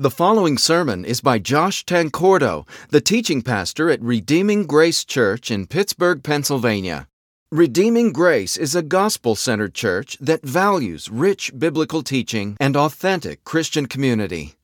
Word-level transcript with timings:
The 0.00 0.10
following 0.10 0.56
sermon 0.56 1.04
is 1.04 1.20
by 1.20 1.38
Josh 1.38 1.84
Tancordo, 1.84 2.66
the 2.88 3.02
teaching 3.02 3.42
pastor 3.42 3.90
at 3.90 4.00
Redeeming 4.00 4.66
Grace 4.66 5.04
Church 5.04 5.50
in 5.50 5.66
Pittsburgh, 5.66 6.24
Pennsylvania. 6.24 7.06
Redeeming 7.52 8.14
Grace 8.14 8.56
is 8.56 8.74
a 8.74 8.80
gospel 8.80 9.34
centered 9.34 9.74
church 9.74 10.16
that 10.18 10.42
values 10.42 11.10
rich 11.10 11.52
biblical 11.58 12.02
teaching 12.02 12.56
and 12.58 12.78
authentic 12.78 13.44
Christian 13.44 13.84
community. 13.84 14.54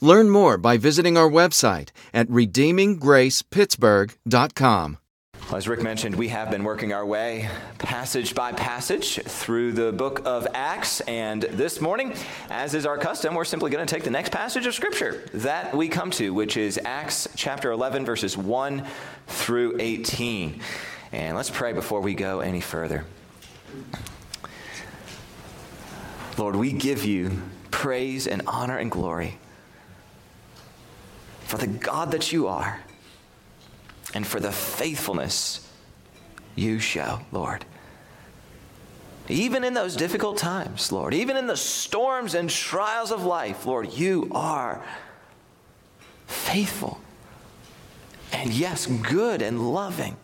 Learn 0.00 0.30
more 0.30 0.56
by 0.56 0.76
visiting 0.76 1.18
our 1.18 1.28
website 1.28 1.88
at 2.12 2.28
redeeminggracepittsburgh.com. 2.28 4.98
As 5.54 5.68
Rick 5.68 5.84
mentioned, 5.84 6.16
we 6.16 6.28
have 6.28 6.50
been 6.50 6.64
working 6.64 6.92
our 6.92 7.06
way 7.06 7.48
passage 7.78 8.34
by 8.34 8.50
passage 8.50 9.22
through 9.22 9.70
the 9.70 9.92
book 9.92 10.22
of 10.24 10.48
Acts. 10.52 11.00
And 11.02 11.42
this 11.42 11.80
morning, 11.80 12.12
as 12.50 12.74
is 12.74 12.86
our 12.86 12.98
custom, 12.98 13.36
we're 13.36 13.44
simply 13.44 13.70
going 13.70 13.86
to 13.86 13.94
take 13.94 14.02
the 14.02 14.10
next 14.10 14.32
passage 14.32 14.66
of 14.66 14.74
Scripture 14.74 15.22
that 15.32 15.72
we 15.72 15.88
come 15.88 16.10
to, 16.12 16.34
which 16.34 16.56
is 16.56 16.80
Acts 16.84 17.28
chapter 17.36 17.70
11, 17.70 18.04
verses 18.04 18.36
1 18.36 18.84
through 19.28 19.76
18. 19.78 20.60
And 21.12 21.36
let's 21.36 21.50
pray 21.50 21.72
before 21.72 22.00
we 22.00 22.14
go 22.14 22.40
any 22.40 22.60
further. 22.60 23.04
Lord, 26.36 26.56
we 26.56 26.72
give 26.72 27.04
you 27.04 27.40
praise 27.70 28.26
and 28.26 28.42
honor 28.48 28.76
and 28.76 28.90
glory 28.90 29.38
for 31.42 31.58
the 31.58 31.68
God 31.68 32.10
that 32.10 32.32
you 32.32 32.48
are 32.48 32.83
and 34.14 34.26
for 34.26 34.40
the 34.40 34.52
faithfulness 34.52 35.68
you 36.54 36.78
show, 36.78 37.20
Lord. 37.32 37.64
Even 39.28 39.64
in 39.64 39.74
those 39.74 39.96
difficult 39.96 40.38
times, 40.38 40.92
Lord, 40.92 41.14
even 41.14 41.36
in 41.36 41.46
the 41.46 41.56
storms 41.56 42.34
and 42.34 42.48
trials 42.48 43.10
of 43.10 43.24
life, 43.24 43.66
Lord, 43.66 43.92
you 43.92 44.30
are 44.32 44.84
faithful 46.26 47.00
and, 48.32 48.52
yes, 48.52 48.86
good 48.86 49.42
and 49.42 49.72
loving. 49.72 50.16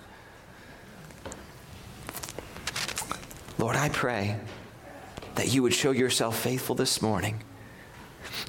Lord, 3.58 3.77
I 3.77 3.88
pray 3.88 4.36
that 5.36 5.52
you 5.52 5.62
would 5.62 5.75
show 5.75 5.91
yourself 5.91 6.38
faithful 6.38 6.75
this 6.75 7.00
morning, 7.00 7.42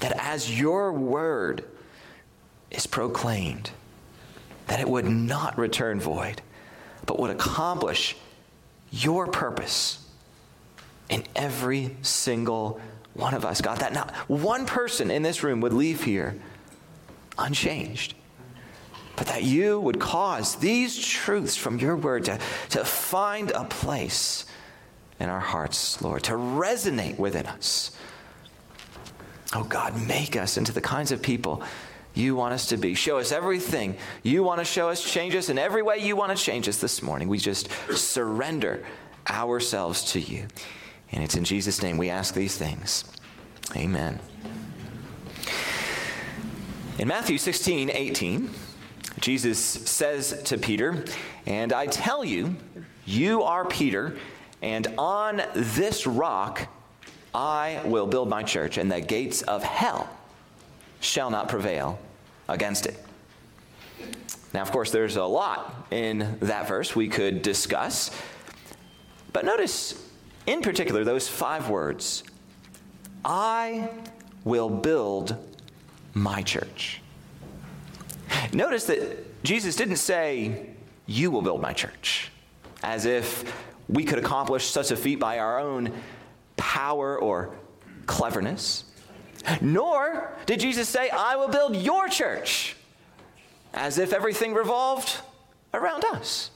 that 0.00 0.12
as 0.18 0.58
your 0.58 0.92
word 0.92 1.64
is 2.70 2.86
proclaimed, 2.86 3.70
that 4.66 4.80
it 4.80 4.88
would 4.88 5.06
not 5.06 5.58
return 5.58 6.00
void, 6.00 6.42
but 7.06 7.18
would 7.18 7.30
accomplish 7.30 8.16
your 8.90 9.26
purpose 9.26 9.98
in 11.08 11.24
every 11.34 11.96
single 12.02 12.80
one 13.14 13.34
of 13.34 13.44
us. 13.44 13.60
God, 13.60 13.78
that 13.78 13.92
not 13.92 14.14
one 14.28 14.66
person 14.66 15.10
in 15.10 15.22
this 15.22 15.42
room 15.42 15.60
would 15.60 15.72
leave 15.72 16.04
here 16.04 16.36
unchanged, 17.38 18.14
but 19.16 19.26
that 19.26 19.42
you 19.42 19.80
would 19.80 20.00
cause 20.00 20.56
these 20.56 20.98
truths 20.98 21.56
from 21.56 21.78
your 21.78 21.96
word 21.96 22.24
to, 22.24 22.38
to 22.70 22.84
find 22.84 23.50
a 23.50 23.64
place 23.64 24.46
in 25.20 25.28
our 25.28 25.40
hearts, 25.40 26.00
Lord, 26.02 26.22
to 26.24 26.32
resonate 26.32 27.18
within 27.18 27.46
us. 27.46 27.96
Oh 29.54 29.64
God, 29.64 30.00
make 30.06 30.34
us 30.34 30.56
into 30.56 30.72
the 30.72 30.80
kinds 30.80 31.12
of 31.12 31.20
people 31.20 31.62
you 32.14 32.34
want 32.36 32.54
us 32.54 32.68
to 32.68 32.76
be. 32.76 32.94
Show 32.94 33.18
us 33.18 33.32
everything 33.32 33.96
you 34.22 34.42
want 34.42 34.58
to 34.58 34.64
show 34.64 34.88
us. 34.88 35.02
Change 35.02 35.34
us 35.34 35.48
in 35.48 35.58
every 35.58 35.82
way 35.82 35.98
you 35.98 36.16
want 36.16 36.36
to 36.36 36.42
change 36.42 36.68
us 36.68 36.78
this 36.78 37.02
morning. 37.02 37.28
We 37.28 37.38
just 37.38 37.68
surrender 37.94 38.84
ourselves 39.28 40.12
to 40.12 40.20
you. 40.20 40.46
And 41.10 41.22
it's 41.22 41.36
in 41.36 41.44
Jesus' 41.44 41.82
name 41.82 41.98
we 41.98 42.10
ask 42.10 42.34
these 42.34 42.56
things. 42.56 43.04
Amen. 43.76 44.18
In 46.98 47.08
Matthew 47.08 47.38
16, 47.38 47.90
18, 47.90 48.50
Jesus 49.20 49.58
says 49.58 50.42
to 50.44 50.58
Peter, 50.58 51.04
And 51.46 51.72
I 51.72 51.86
tell 51.86 52.24
you, 52.24 52.56
you 53.04 53.42
are 53.42 53.64
Peter, 53.64 54.16
and 54.60 54.86
on 54.98 55.42
this 55.54 56.06
rock 56.06 56.68
I 57.34 57.80
will 57.84 58.06
build 58.06 58.28
my 58.28 58.42
church, 58.42 58.76
and 58.76 58.92
the 58.92 59.00
gates 59.00 59.42
of 59.42 59.62
hell 59.62 60.10
shall 61.02 61.30
not 61.30 61.48
prevail 61.48 61.98
against 62.48 62.86
it. 62.86 62.96
Now, 64.54 64.62
of 64.62 64.70
course, 64.70 64.90
there's 64.90 65.16
a 65.16 65.24
lot 65.24 65.86
in 65.90 66.38
that 66.40 66.68
verse 66.68 66.94
we 66.94 67.08
could 67.08 67.42
discuss, 67.42 68.10
but 69.32 69.44
notice 69.44 70.00
in 70.46 70.62
particular 70.62 71.04
those 71.04 71.28
five 71.28 71.68
words 71.68 72.22
I 73.24 73.88
will 74.44 74.68
build 74.68 75.36
my 76.14 76.42
church. 76.42 77.00
Notice 78.52 78.84
that 78.84 79.42
Jesus 79.44 79.76
didn't 79.76 79.96
say, 79.96 80.70
You 81.06 81.30
will 81.30 81.42
build 81.42 81.60
my 81.60 81.72
church, 81.72 82.30
as 82.82 83.06
if 83.06 83.44
we 83.88 84.04
could 84.04 84.18
accomplish 84.18 84.66
such 84.66 84.90
a 84.90 84.96
feat 84.96 85.18
by 85.18 85.38
our 85.38 85.58
own 85.58 85.92
power 86.56 87.18
or 87.18 87.54
cleverness. 88.06 88.84
Nor 89.60 90.32
did 90.46 90.60
Jesus 90.60 90.88
say, 90.88 91.10
I 91.10 91.36
will 91.36 91.48
build 91.48 91.76
your 91.76 92.08
church, 92.08 92.76
as 93.74 93.98
if 93.98 94.12
everything 94.12 94.54
revolved 94.54 95.20
around 95.74 96.04
us 96.04 96.50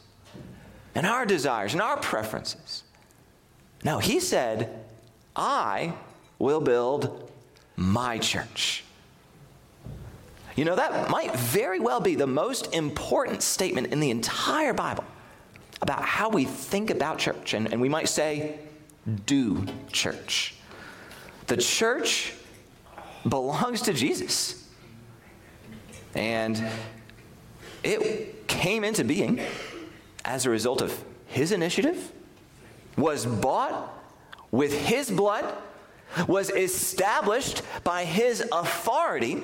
and 0.94 1.06
our 1.06 1.26
desires 1.26 1.72
and 1.72 1.82
our 1.82 1.96
preferences. 1.98 2.84
No, 3.84 3.98
he 3.98 4.20
said, 4.20 4.84
I 5.34 5.94
will 6.38 6.60
build 6.60 7.30
my 7.76 8.18
church. 8.18 8.84
You 10.56 10.64
know, 10.64 10.76
that 10.76 11.10
might 11.10 11.36
very 11.36 11.80
well 11.80 12.00
be 12.00 12.14
the 12.14 12.26
most 12.26 12.72
important 12.72 13.42
statement 13.42 13.92
in 13.92 14.00
the 14.00 14.10
entire 14.10 14.72
Bible 14.72 15.04
about 15.82 16.02
how 16.02 16.30
we 16.30 16.46
think 16.46 16.88
about 16.90 17.18
church. 17.18 17.52
And, 17.52 17.70
and 17.70 17.80
we 17.80 17.90
might 17.90 18.08
say, 18.08 18.58
do 19.26 19.66
church. 19.92 20.54
The 21.46 21.58
church 21.58 22.32
belongs 23.28 23.82
to 23.82 23.92
Jesus. 23.92 24.68
And 26.14 26.62
it 27.82 28.48
came 28.48 28.84
into 28.84 29.04
being 29.04 29.40
as 30.24 30.46
a 30.46 30.50
result 30.50 30.82
of 30.82 31.04
his 31.26 31.52
initiative, 31.52 32.12
was 32.96 33.26
bought 33.26 33.92
with 34.50 34.72
his 34.86 35.10
blood, 35.10 35.54
was 36.26 36.50
established 36.50 37.62
by 37.84 38.04
his 38.04 38.44
authority, 38.52 39.42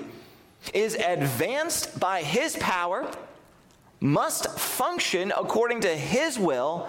is 0.72 0.94
advanced 0.94 1.98
by 2.00 2.22
his 2.22 2.56
power, 2.56 3.10
must 4.00 4.59
function 4.59 5.32
according 5.37 5.81
to 5.81 5.88
his 5.88 6.38
will, 6.38 6.88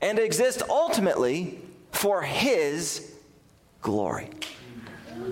and 0.00 0.18
exist 0.18 0.62
ultimately 0.68 1.58
for 1.90 2.22
his 2.22 3.14
glory. 3.82 4.28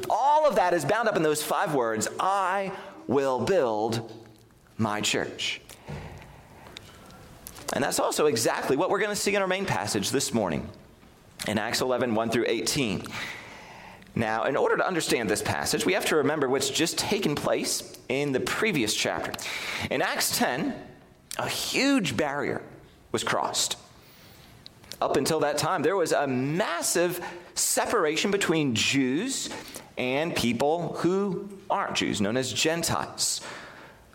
All 0.09 0.47
of 0.47 0.57
that 0.57 0.75
is 0.75 0.85
bound 0.85 1.09
up 1.09 1.17
in 1.17 1.23
those 1.23 1.43
five 1.43 1.75
words 1.75 2.09
I 2.19 2.73
will 3.07 3.41
build 3.41 4.13
my 4.79 5.01
church. 5.01 5.61
And 7.73 7.83
that's 7.83 7.99
also 7.99 8.27
exactly 8.27 8.77
what 8.77 8.91
we're 8.91 9.01
going 9.01 9.11
to 9.11 9.17
see 9.17 9.35
in 9.35 9.43
our 9.43 9.49
main 9.49 9.67
passage 9.67 10.11
this 10.11 10.33
morning 10.33 10.69
in 11.49 11.59
Acts 11.59 11.81
11 11.81 12.15
1 12.15 12.31
through 12.31 12.45
18. 12.47 13.05
Now, 14.17 14.45
in 14.45 14.57
order 14.57 14.77
to 14.77 14.87
understand 14.87 15.29
this 15.29 15.43
passage, 15.43 15.85
we 15.85 15.93
have 15.95 16.07
to 16.07 16.17
remember 16.17 16.49
what's 16.49 16.71
just 16.71 16.97
taken 16.99 17.35
place 17.35 17.99
in 18.09 18.31
the 18.31 18.41
previous 18.41 18.95
chapter. 18.95 19.33
In 19.91 20.03
Acts 20.03 20.39
10, 20.39 20.75
a 21.39 21.49
huge 21.49 22.17
barrier 22.17 22.63
was 23.11 23.25
crossed. 23.25 23.77
Up 25.01 25.17
until 25.17 25.41
that 25.41 25.59
time, 25.59 25.83
there 25.83 25.97
was 25.97 26.13
a 26.13 26.27
massive 26.27 27.21
separation 27.55 28.31
between 28.31 28.75
Jews 28.75 29.51
and 29.97 30.35
people 30.35 30.95
who 30.99 31.49
aren't 31.71 31.95
Jews, 31.95 32.21
known 32.21 32.37
as 32.37 32.53
Gentiles. 32.53 33.41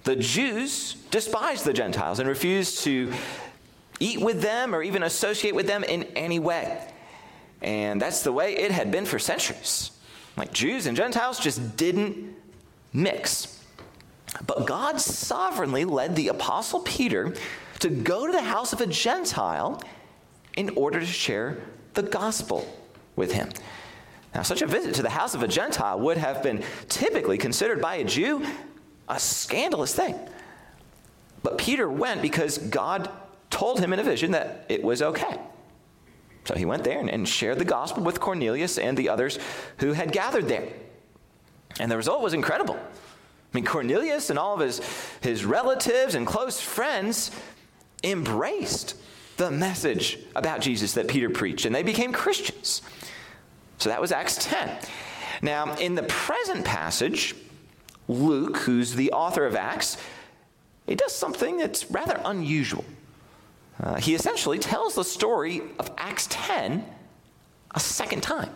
The 0.03 0.15
Jews 0.15 0.95
despised 1.11 1.65
the 1.65 1.73
Gentiles 1.73 2.19
and 2.19 2.27
refused 2.27 2.83
to 2.83 3.11
eat 3.99 4.19
with 4.21 4.41
them 4.41 4.73
or 4.73 4.81
even 4.81 5.03
associate 5.03 5.53
with 5.53 5.67
them 5.67 5.83
in 5.83 6.03
any 6.15 6.39
way. 6.39 6.87
And 7.61 8.01
that's 8.01 8.23
the 8.23 8.31
way 8.31 8.55
it 8.55 8.71
had 8.71 8.91
been 8.91 9.05
for 9.05 9.19
centuries. 9.19 9.91
Like 10.37 10.53
Jews 10.53 10.85
and 10.85 10.95
Gentiles 10.95 11.39
just 11.39 11.75
didn't 11.75 12.35
mix. 12.93 13.61
But 14.45 14.65
God 14.65 15.01
sovereignly 15.01 15.85
led 15.85 16.15
the 16.15 16.29
Apostle 16.29 16.79
Peter 16.81 17.33
to 17.79 17.89
go 17.89 18.25
to 18.25 18.31
the 18.31 18.41
house 18.41 18.73
of 18.73 18.81
a 18.81 18.87
Gentile 18.87 19.81
in 20.59 20.69
order 20.75 20.99
to 20.99 21.05
share 21.05 21.57
the 21.93 22.03
gospel 22.03 22.67
with 23.15 23.31
him. 23.31 23.49
Now, 24.35 24.41
such 24.41 24.61
a 24.61 24.67
visit 24.67 24.93
to 24.95 25.01
the 25.01 25.09
house 25.09 25.33
of 25.33 25.41
a 25.41 25.47
Gentile 25.47 25.97
would 26.01 26.17
have 26.17 26.43
been 26.43 26.63
typically 26.89 27.37
considered 27.37 27.81
by 27.81 27.95
a 27.95 28.03
Jew 28.03 28.45
a 29.07 29.17
scandalous 29.17 29.95
thing. 29.95 30.19
But 31.43 31.57
Peter 31.57 31.89
went 31.89 32.21
because 32.21 32.57
God 32.57 33.09
told 33.49 33.79
him 33.79 33.93
in 33.93 33.99
a 33.99 34.03
vision 34.03 34.31
that 34.31 34.65
it 34.67 34.83
was 34.83 35.01
okay. 35.01 35.39
So 36.43 36.55
he 36.55 36.65
went 36.65 36.83
there 36.83 36.99
and, 36.99 37.27
shared 37.27 37.57
the 37.57 37.65
gospel 37.65 38.03
with 38.03 38.19
Cornelius 38.19 38.77
and 38.77 38.97
the 38.97 39.07
others 39.07 39.39
who 39.77 39.93
had 39.93 40.11
gathered 40.11 40.49
there. 40.49 40.67
And 41.79 41.89
the 41.89 41.95
result 41.95 42.21
was 42.21 42.33
incredible. 42.33 42.75
I 42.75 43.53
mean, 43.53 43.65
Cornelius 43.65 44.29
and 44.29 44.37
all 44.37 44.55
of 44.55 44.59
his, 44.59 44.81
his 45.21 45.45
relatives 45.45 46.15
and 46.15 46.27
close 46.27 46.59
friends 46.59 47.31
embraced 48.03 48.95
the 49.39 49.49
message 49.49 50.19
about 50.35 50.59
Jesus 50.59 50.93
that 50.93 51.07
Peter 51.07 51.29
preached, 51.29 51.65
and 51.65 51.73
they 51.73 51.81
became 51.81 52.11
Christians. 52.11 52.81
So 53.77 53.89
that 53.89 54.01
was 54.01 54.11
Acts 54.11 54.37
10. 54.45 54.69
Now, 55.41 55.75
in 55.77 55.95
the 55.95 56.03
present 56.03 56.65
passage, 56.65 57.33
Luke, 58.09 58.57
who's 58.57 58.93
the 58.93 59.13
author 59.13 59.45
of 59.45 59.55
Acts, 59.55 59.97
he 60.85 60.95
does 60.95 61.15
something 61.15 61.55
that's 61.55 61.89
rather 61.89 62.19
unusual. 62.25 62.83
Uh, 63.81 63.95
he 63.95 64.13
essentially 64.13 64.59
tells 64.59 64.95
the 64.95 65.05
story 65.05 65.61
of 65.79 65.89
Acts 65.97 66.27
10 66.29 66.85
a 67.73 67.79
second 67.79 68.21
time. 68.21 68.49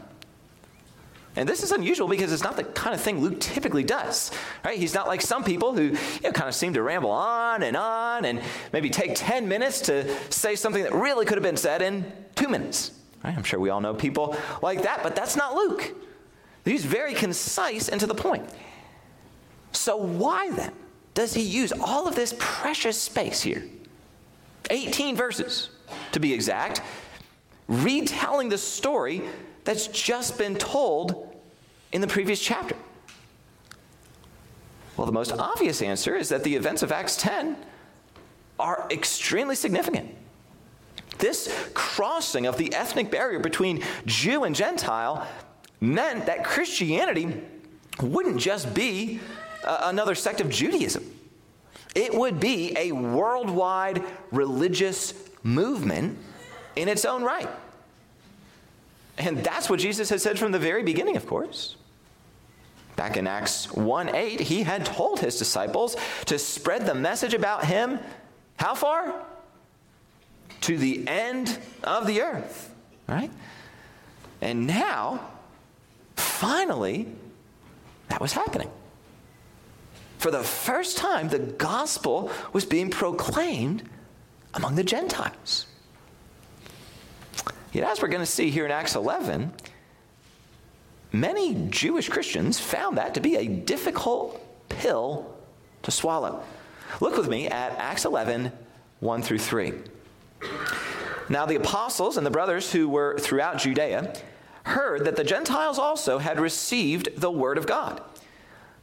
And 1.36 1.50
this 1.50 1.64
is 1.64 1.72
unusual 1.72 2.08
because 2.08 2.32
it's 2.32 2.44
not 2.44 2.56
the 2.56 2.64
kind 2.64 2.94
of 2.94 3.02
thing 3.02 3.20
Luke 3.20 3.40
typically 3.40 3.84
does, 3.84 4.32
right? 4.64 4.78
He's 4.78 4.94
not 4.94 5.08
like 5.08 5.22
some 5.22 5.44
people 5.44 5.74
who 5.74 5.84
you 5.84 5.98
know, 6.24 6.32
kind 6.32 6.48
of 6.48 6.54
seem 6.54 6.74
to 6.74 6.84
ramble 6.84 7.10
on 7.10 7.64
and 7.64 7.76
on 7.76 8.26
and 8.26 8.40
maybe 8.72 8.90
take 8.90 9.14
10 9.16 9.48
minutes 9.48 9.82
to 9.82 10.16
say 10.32 10.56
something 10.56 10.84
that 10.84 10.94
really 10.94 11.26
could 11.26 11.38
have 11.38 11.44
been 11.44 11.58
said 11.58 11.82
in 11.82 12.12
two 12.36 12.48
minutes. 12.48 12.92
Right? 13.24 13.36
I'm 13.36 13.44
sure 13.44 13.60
we 13.60 13.72
all 13.72 13.82
know 13.82 13.96
people 13.96 14.36
like 14.62 14.84
that, 14.84 15.02
but 15.02 15.16
that's 15.16 15.36
not 15.36 15.56
Luke. 15.56 15.96
He's 16.66 16.86
very 16.86 17.14
concise 17.14 17.90
and 17.90 18.00
to 18.00 18.08
the 18.08 18.16
point. 18.16 18.48
So, 19.72 19.98
why 19.98 20.52
then 20.52 20.72
does 21.14 21.34
he 21.34 21.42
use 21.42 21.74
all 21.74 22.08
of 22.08 22.16
this 22.16 22.36
precious 22.38 23.00
space 23.00 23.42
here? 23.42 23.64
18 24.70 25.16
verses, 25.16 25.70
to 26.12 26.20
be 26.20 26.34
exact, 26.34 26.82
retelling 27.68 28.50
the 28.50 28.58
story 28.58 29.24
that's 29.63 29.88
just 29.88 30.38
been 30.38 30.56
told 30.56 31.36
in 31.92 32.01
the 32.01 32.07
previous 32.07 32.39
chapter? 32.39 32.75
Well, 34.98 35.06
the 35.06 35.13
most 35.13 35.31
obvious 35.31 35.81
answer 35.81 36.15
is 36.15 36.30
that 36.30 36.44
the 36.44 36.56
events 36.56 36.83
of 36.83 36.92
Acts 36.92 37.15
10 37.18 37.57
are 38.60 38.88
extremely 38.92 39.56
significant. 39.56 40.15
This 41.18 41.69
crossing 41.74 42.45
of 42.45 42.57
the 42.57 42.74
ethnic 42.74 43.10
barrier 43.10 43.39
between 43.39 43.83
Jew 44.06 44.44
and 44.44 44.56
Gentile 44.56 45.27
meant 45.80 46.25
that 46.25 46.44
Christianity 46.44 47.42
wouldn't 48.01 48.39
just 48.39 48.74
be 48.74 49.19
uh, 49.63 49.81
another 49.83 50.15
sect 50.15 50.42
of 50.42 50.50
Judaism. 50.50 51.10
It 51.95 52.13
would 52.13 52.39
be 52.39 52.75
a 52.77 52.92
worldwide 52.92 54.04
religious 54.31 55.13
movement 55.44 56.18
in 56.75 56.88
its 56.88 57.06
own 57.06 57.24
right. 57.24 57.50
And 59.18 59.44
that's 59.44 59.69
what 59.69 59.80
Jesus 59.80 60.10
had 60.10 60.21
said 60.21 60.39
from 60.39 60.51
the 60.51 60.60
very 60.60 60.83
beginning, 60.83 61.18
of 61.18 61.27
course. 61.27 61.75
Back 62.95 63.18
in 63.18 63.27
Acts 63.27 63.71
1 63.71 64.15
8, 64.15 64.39
he 64.39 64.63
had 64.63 64.86
told 64.86 65.19
his 65.19 65.38
disciples 65.38 65.95
to 66.25 66.38
spread 66.38 66.86
the 66.86 66.95
message 66.95 67.33
about 67.33 67.65
him 67.65 68.00
how 68.57 68.75
far? 68.75 69.13
To 70.62 70.77
the 70.77 71.07
end 71.07 71.60
of 71.83 72.07
the 72.07 72.21
earth, 72.21 72.74
right? 73.07 73.31
And 74.42 74.68
now, 74.68 75.27
finally, 76.15 77.07
that 78.10 78.21
was 78.21 78.33
happening. 78.33 78.69
For 80.19 80.31
the 80.31 80.44
first 80.44 80.98
time, 80.98 81.27
the 81.27 81.39
gospel 81.39 82.31
was 82.54 82.63
being 82.63 82.89
proclaimed 82.89 83.83
among 84.54 84.75
the 84.75 84.83
Gentiles. 84.83 85.65
Yet, 87.74 87.90
as 87.90 88.02
we're 88.02 88.08
going 88.08 88.22
to 88.22 88.25
see 88.25 88.52
here 88.52 88.66
in 88.66 88.72
Acts 88.72 88.96
11, 88.96 89.52
many 91.12 91.68
Jewish 91.70 92.08
Christians 92.08 92.60
found 92.60 92.98
that 92.98 93.16
to 93.16 93.20
be 93.20 93.36
a 93.36 93.48
difficult 93.48 94.40
pill 94.70 95.36
to 95.81 95.90
swallow. 95.90 96.44
Look 97.02 97.18
with 97.18 97.28
me 97.28 97.48
at 97.48 97.72
Acts 97.80 98.06
11, 98.06 98.52
1 99.00 99.22
through 99.24 99.40
3. 99.40 99.74
Now, 101.30 101.48
the 101.48 101.56
apostles 101.56 102.18
and 102.18 102.25
the 102.25 102.31
brothers 102.31 102.72
who 102.72 102.88
were 102.88 103.18
throughout 103.18 103.58
Judea 103.58 104.14
heard 104.66 105.06
that 105.06 105.16
the 105.16 105.24
Gentiles 105.24 105.80
also 105.80 106.20
had 106.20 106.40
received 106.40 107.10
the 107.20 107.31
word 107.31 107.58
of 107.58 107.66
God. 107.66 108.02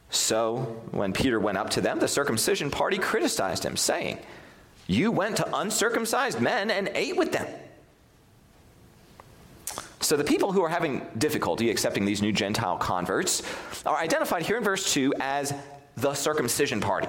So, 0.09 0.81
when 0.91 1.13
Peter 1.13 1.39
went 1.39 1.57
up 1.57 1.69
to 1.71 1.81
them, 1.81 1.99
the 1.99 2.09
circumcision 2.09 2.69
party 2.69 2.97
criticized 2.97 3.63
him, 3.63 3.77
saying, 3.77 4.19
You 4.87 5.11
went 5.11 5.37
to 5.37 5.55
uncircumcised 5.55 6.41
men 6.41 6.69
and 6.69 6.91
ate 6.93 7.15
with 7.15 7.31
them. 7.31 7.47
So 10.11 10.17
the 10.17 10.25
people 10.25 10.51
who 10.51 10.61
are 10.61 10.67
having 10.67 11.07
difficulty 11.17 11.69
accepting 11.69 12.03
these 12.03 12.21
new 12.21 12.33
Gentile 12.33 12.75
converts 12.75 13.43
are 13.85 13.95
identified 13.95 14.43
here 14.43 14.57
in 14.57 14.63
verse 14.65 14.91
2 14.93 15.13
as 15.21 15.53
the 15.95 16.13
circumcision 16.13 16.81
party. 16.81 17.07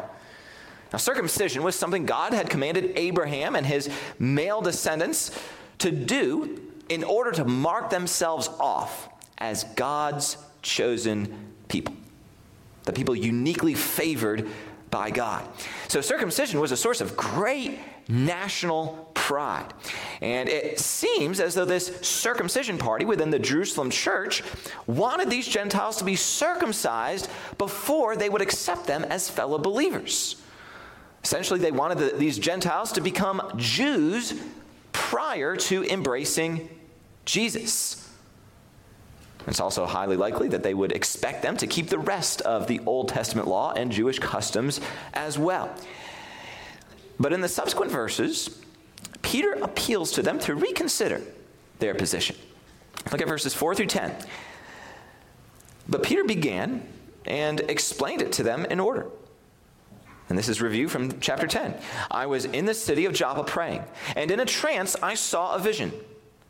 Now, 0.93 0.99
circumcision 0.99 1.65
was 1.65 1.75
something 1.75 2.07
God 2.07 2.33
had 2.33 2.49
commanded 2.49 2.93
Abraham 2.95 3.57
and 3.57 3.67
his 3.67 3.91
male 4.21 4.61
descendants 4.61 5.37
to 5.79 5.91
do 5.91 6.61
in 6.89 7.03
order 7.03 7.33
to 7.33 7.45
mark 7.45 7.91
themselves 7.91 8.47
off 8.61 9.09
as 9.39 9.65
God's 9.75 10.37
chosen 10.63 11.55
people, 11.67 11.97
the 12.85 12.93
people 12.93 13.17
uniquely 13.17 13.75
favored 13.75 14.47
by 14.93 15.11
God. 15.11 15.45
So, 15.89 16.01
circumcision 16.01 16.61
was 16.61 16.71
a 16.71 16.77
source 16.77 17.01
of 17.01 17.17
great 17.17 17.81
national 18.09 19.11
pride. 19.15 19.73
And 20.21 20.49
it 20.49 20.79
seems 20.79 21.41
as 21.41 21.55
though 21.55 21.65
this 21.65 22.01
circumcision 22.01 22.79
party 22.79 23.05
within 23.05 23.31
the 23.31 23.39
Jerusalem 23.39 23.91
church 23.91 24.43
wanted 24.87 25.31
these 25.31 25.47
Gentiles 25.47 25.97
to 25.99 26.05
be 26.05 26.17
circumcised 26.17 27.29
before 27.59 28.17
they 28.17 28.29
would 28.29 28.43
accept 28.43 28.87
them 28.87 29.05
as 29.05 29.31
fellow 29.31 29.59
believers. 29.59 30.37
Essentially, 31.25 31.61
they 31.61 31.71
wanted 31.71 31.99
the, 31.99 32.17
these 32.17 32.39
Gentiles 32.39 32.93
to 32.93 33.01
become 33.01 33.53
Jews 33.57 34.35
prior 34.93 35.57
to 35.57 35.85
embracing 35.85 36.69
Jesus. 37.25 38.11
It's 39.47 39.61
also 39.61 39.87
highly 39.87 40.17
likely 40.17 40.49
that 40.49 40.63
they 40.63 40.75
would 40.75 40.93
expect 40.93 41.43
them 41.43 41.57
to 41.57 41.67
keep 41.67 41.89
the 41.89 41.99
rest 41.99 42.41
of 42.43 42.67
the 42.67 42.81
Old 42.87 43.09
Testament 43.09 43.49
law 43.49 43.73
and 43.73 43.91
Jewish 43.91 44.19
customs 44.19 44.81
as 45.15 45.39
well. 45.39 45.75
But 47.23 47.33
in 47.33 47.41
the 47.41 47.49
subsequent 47.49 47.93
verses, 47.93 48.59
Peter 49.23 49.53
appeals 49.53 50.11
to 50.13 50.23
them 50.23 50.41
to 50.41 50.57
reconsider 50.57 51.23
their 51.79 51.95
position. 51.95 52.35
Look 53.13 53.23
at 53.23 53.29
verses 53.29 53.55
4 53.55 53.77
through 53.77 53.87
10. 53.87 54.13
But 55.89 56.03
Peter 56.03 56.25
began 56.25 56.85
and 57.25 57.61
explained 57.61 58.23
it 58.23 58.33
to 58.33 58.43
them 58.43 58.65
in 58.65 58.81
order. 58.81 59.07
And 60.29 60.37
this 60.37 60.49
is 60.49 60.61
review 60.61 60.89
from 60.89 61.21
chapter 61.21 61.47
10. 61.47 61.77
I 62.11 62.27
was 62.27 62.45
in 62.45 62.65
the 62.65 62.75
city 62.75 63.05
of 63.05 63.15
Joppa 63.15 63.45
praying, 63.45 63.85
and 64.17 64.33
in 64.33 64.41
a 64.41 64.45
trance 64.45 64.97
I 65.01 65.15
saw 65.15 65.55
a 65.55 65.61
vision. 65.61 65.93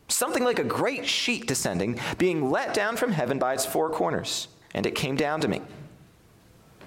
Something 0.07 0.43
like 0.43 0.57
a 0.57 0.63
great 0.63 1.05
sheet 1.05 1.45
descending, 1.45 1.99
being 2.17 2.49
let 2.49 2.73
down 2.73 2.97
from 2.97 3.11
heaven 3.11 3.37
by 3.37 3.53
its 3.53 3.65
four 3.65 3.91
corners. 3.91 4.47
And 4.73 4.87
it 4.87 4.95
came 4.95 5.15
down 5.15 5.39
to 5.41 5.47
me. 5.47 5.61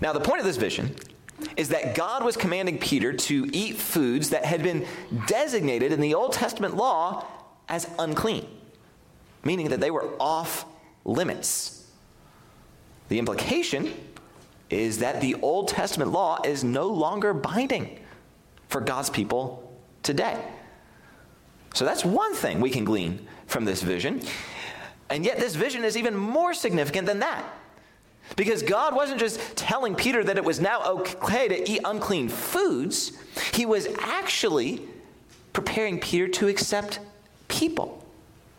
Now, 0.00 0.12
the 0.12 0.20
point 0.20 0.40
of 0.40 0.46
this 0.46 0.56
vision 0.56 0.94
is 1.56 1.68
that 1.68 1.94
God 1.94 2.24
was 2.24 2.36
commanding 2.36 2.78
Peter 2.78 3.12
to 3.12 3.48
eat 3.52 3.76
foods 3.76 4.30
that 4.30 4.44
had 4.44 4.62
been 4.62 4.86
designated 5.26 5.92
in 5.92 6.00
the 6.00 6.14
Old 6.14 6.32
Testament 6.32 6.76
law 6.76 7.26
as 7.68 7.88
unclean, 7.98 8.46
meaning 9.44 9.68
that 9.68 9.80
they 9.80 9.90
were 9.90 10.14
off 10.20 10.64
limits. 11.04 11.86
The 13.08 13.18
implication 13.18 13.92
is 14.70 14.98
that 14.98 15.20
the 15.20 15.34
Old 15.36 15.68
Testament 15.68 16.10
law 16.10 16.40
is 16.44 16.64
no 16.64 16.88
longer 16.88 17.32
binding 17.32 18.00
for 18.68 18.80
God's 18.80 19.10
people 19.10 19.72
today. 20.02 20.42
So 21.74 21.84
that's 21.84 22.04
one 22.04 22.34
thing 22.34 22.60
we 22.60 22.70
can 22.70 22.84
glean 22.84 23.26
from 23.46 23.64
this 23.64 23.82
vision. 23.82 24.22
And 25.08 25.24
yet, 25.24 25.38
this 25.38 25.54
vision 25.54 25.84
is 25.84 25.96
even 25.96 26.16
more 26.16 26.52
significant 26.52 27.06
than 27.06 27.20
that. 27.20 27.44
Because 28.34 28.62
God 28.62 28.94
wasn't 28.94 29.20
just 29.20 29.38
telling 29.56 29.94
Peter 29.94 30.24
that 30.24 30.36
it 30.36 30.44
was 30.44 30.60
now 30.60 30.82
okay 30.84 31.48
to 31.48 31.70
eat 31.70 31.80
unclean 31.84 32.28
foods, 32.28 33.12
He 33.52 33.64
was 33.64 33.86
actually 33.98 34.82
preparing 35.52 36.00
Peter 36.00 36.28
to 36.28 36.48
accept 36.48 36.98
people 37.48 38.04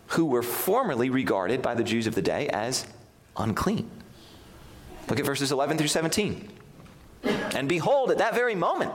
who 0.07 0.25
were 0.25 0.41
formerly 0.41 1.09
regarded 1.09 1.62
by 1.62 1.75
the 1.75 1.83
Jews 1.83 2.07
of 2.07 2.15
the 2.15 2.21
day 2.21 2.47
as 2.50 2.88
unclean. 3.36 3.89
Look 5.09 5.19
at 5.19 5.25
verses 5.25 5.51
11 5.51 5.77
through 5.77 5.88
17. 5.88 6.50
And 7.24 7.67
behold, 7.67 8.12
at 8.12 8.17
that 8.19 8.36
very 8.36 8.55
moment, 8.55 8.91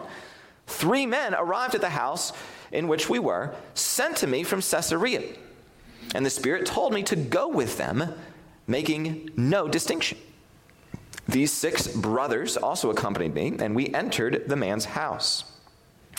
three 0.67 1.07
men 1.07 1.35
arrived 1.35 1.75
at 1.75 1.81
the 1.81 1.91
house 1.91 2.33
in 2.71 2.88
which 2.88 3.09
we 3.09 3.19
were, 3.19 3.55
sent 3.75 4.17
to 4.19 4.26
me 4.26 4.43
from 4.43 4.62
Caesarea. 4.62 5.23
And 6.14 6.25
the 6.25 6.31
Spirit 6.31 6.67
told 6.67 6.93
me 6.93 7.02
to 7.05 7.17
go 7.17 7.49
with 7.49 7.76
them, 7.79 8.14
making 8.67 9.31
no 9.37 9.69
distinction. 9.69 10.19
These 11.28 11.52
six 11.52 11.87
brothers 11.87 12.57
also 12.57 12.90
accompanied 12.90 13.35
me, 13.35 13.54
and 13.59 13.76
we 13.76 13.95
entered 13.95 14.49
the 14.49 14.57
man's 14.57 14.85
house. 14.85 15.45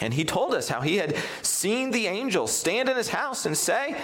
And 0.02 0.14
he 0.14 0.26
told 0.26 0.54
us 0.54 0.70
how 0.70 0.82
he 0.82 0.98
had 0.98 1.16
seen 1.42 1.92
the 1.92 2.08
angel 2.08 2.48
stand 2.48 2.90
in 2.90 2.98
his 2.98 3.10
house 3.10 3.46
and 3.46 3.56
say, 3.56 3.96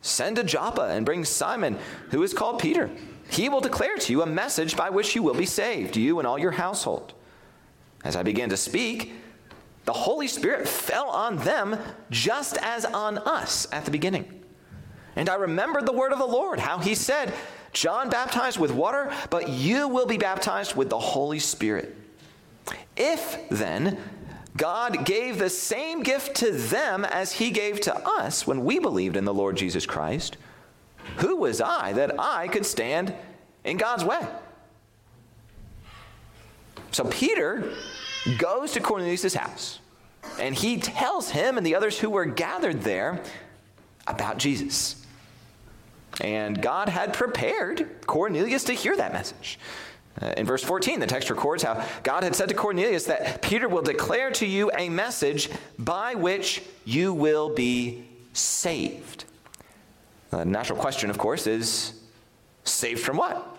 Send 0.00 0.36
to 0.36 0.44
Joppa 0.44 0.88
and 0.90 1.04
bring 1.04 1.24
Simon, 1.24 1.78
who 2.10 2.22
is 2.22 2.32
called 2.32 2.60
Peter. 2.60 2.90
He 3.30 3.48
will 3.48 3.60
declare 3.60 3.96
to 3.96 4.12
you 4.12 4.22
a 4.22 4.26
message 4.26 4.76
by 4.76 4.90
which 4.90 5.14
you 5.14 5.22
will 5.22 5.34
be 5.34 5.46
saved, 5.46 5.96
you 5.96 6.18
and 6.18 6.26
all 6.26 6.38
your 6.38 6.52
household. 6.52 7.14
As 8.04 8.16
I 8.16 8.22
began 8.22 8.48
to 8.50 8.56
speak, 8.56 9.12
the 9.84 9.92
Holy 9.92 10.28
Spirit 10.28 10.68
fell 10.68 11.08
on 11.08 11.36
them 11.38 11.78
just 12.10 12.58
as 12.58 12.84
on 12.84 13.18
us 13.18 13.66
at 13.72 13.84
the 13.84 13.90
beginning. 13.90 14.42
And 15.16 15.28
I 15.28 15.34
remembered 15.34 15.84
the 15.84 15.92
word 15.92 16.12
of 16.12 16.18
the 16.18 16.26
Lord, 16.26 16.58
how 16.60 16.78
he 16.78 16.94
said, 16.94 17.32
John 17.72 18.10
baptized 18.10 18.58
with 18.58 18.72
water, 18.72 19.12
but 19.30 19.48
you 19.48 19.88
will 19.88 20.06
be 20.06 20.18
baptized 20.18 20.74
with 20.74 20.90
the 20.90 20.98
Holy 20.98 21.38
Spirit. 21.38 21.94
If 22.96 23.48
then 23.48 23.98
God 24.56 25.04
gave 25.04 25.38
the 25.38 25.50
same 25.50 26.02
gift 26.02 26.36
to 26.36 26.50
them 26.50 27.04
as 27.04 27.32
he 27.32 27.50
gave 27.50 27.80
to 27.82 27.96
us 27.96 28.46
when 28.46 28.64
we 28.64 28.78
believed 28.78 29.16
in 29.16 29.24
the 29.24 29.34
Lord 29.34 29.56
Jesus 29.56 29.86
Christ, 29.86 30.36
who 31.18 31.36
was 31.36 31.60
I 31.60 31.92
that 31.92 32.18
I 32.18 32.48
could 32.48 32.66
stand 32.66 33.14
in 33.64 33.76
God's 33.76 34.04
way? 34.04 34.26
So 36.90 37.04
Peter 37.04 37.72
goes 38.38 38.72
to 38.72 38.80
Cornelius' 38.80 39.34
house 39.34 39.78
and 40.40 40.54
he 40.54 40.78
tells 40.78 41.30
him 41.30 41.56
and 41.56 41.66
the 41.66 41.74
others 41.74 41.98
who 41.98 42.10
were 42.10 42.24
gathered 42.24 42.82
there 42.82 43.22
about 44.06 44.38
Jesus. 44.38 45.06
And 46.20 46.60
God 46.60 46.88
had 46.88 47.12
prepared 47.12 48.06
Cornelius 48.06 48.64
to 48.64 48.72
hear 48.72 48.96
that 48.96 49.12
message. 49.12 49.58
Uh, 50.20 50.34
in 50.36 50.46
verse 50.46 50.64
14, 50.64 50.98
the 50.98 51.06
text 51.06 51.30
records 51.30 51.62
how 51.62 51.84
God 52.02 52.24
had 52.24 52.34
said 52.34 52.48
to 52.48 52.54
Cornelius 52.54 53.04
that 53.04 53.40
Peter 53.40 53.68
will 53.68 53.82
declare 53.82 54.30
to 54.32 54.46
you 54.46 54.70
a 54.76 54.88
message 54.88 55.48
by 55.78 56.14
which 56.14 56.62
you 56.84 57.12
will 57.12 57.54
be 57.54 58.04
saved. 58.32 59.24
The 60.30 60.44
natural 60.44 60.78
question, 60.78 61.08
of 61.08 61.18
course, 61.18 61.46
is 61.46 62.00
saved 62.64 63.00
from 63.00 63.16
what? 63.16 63.56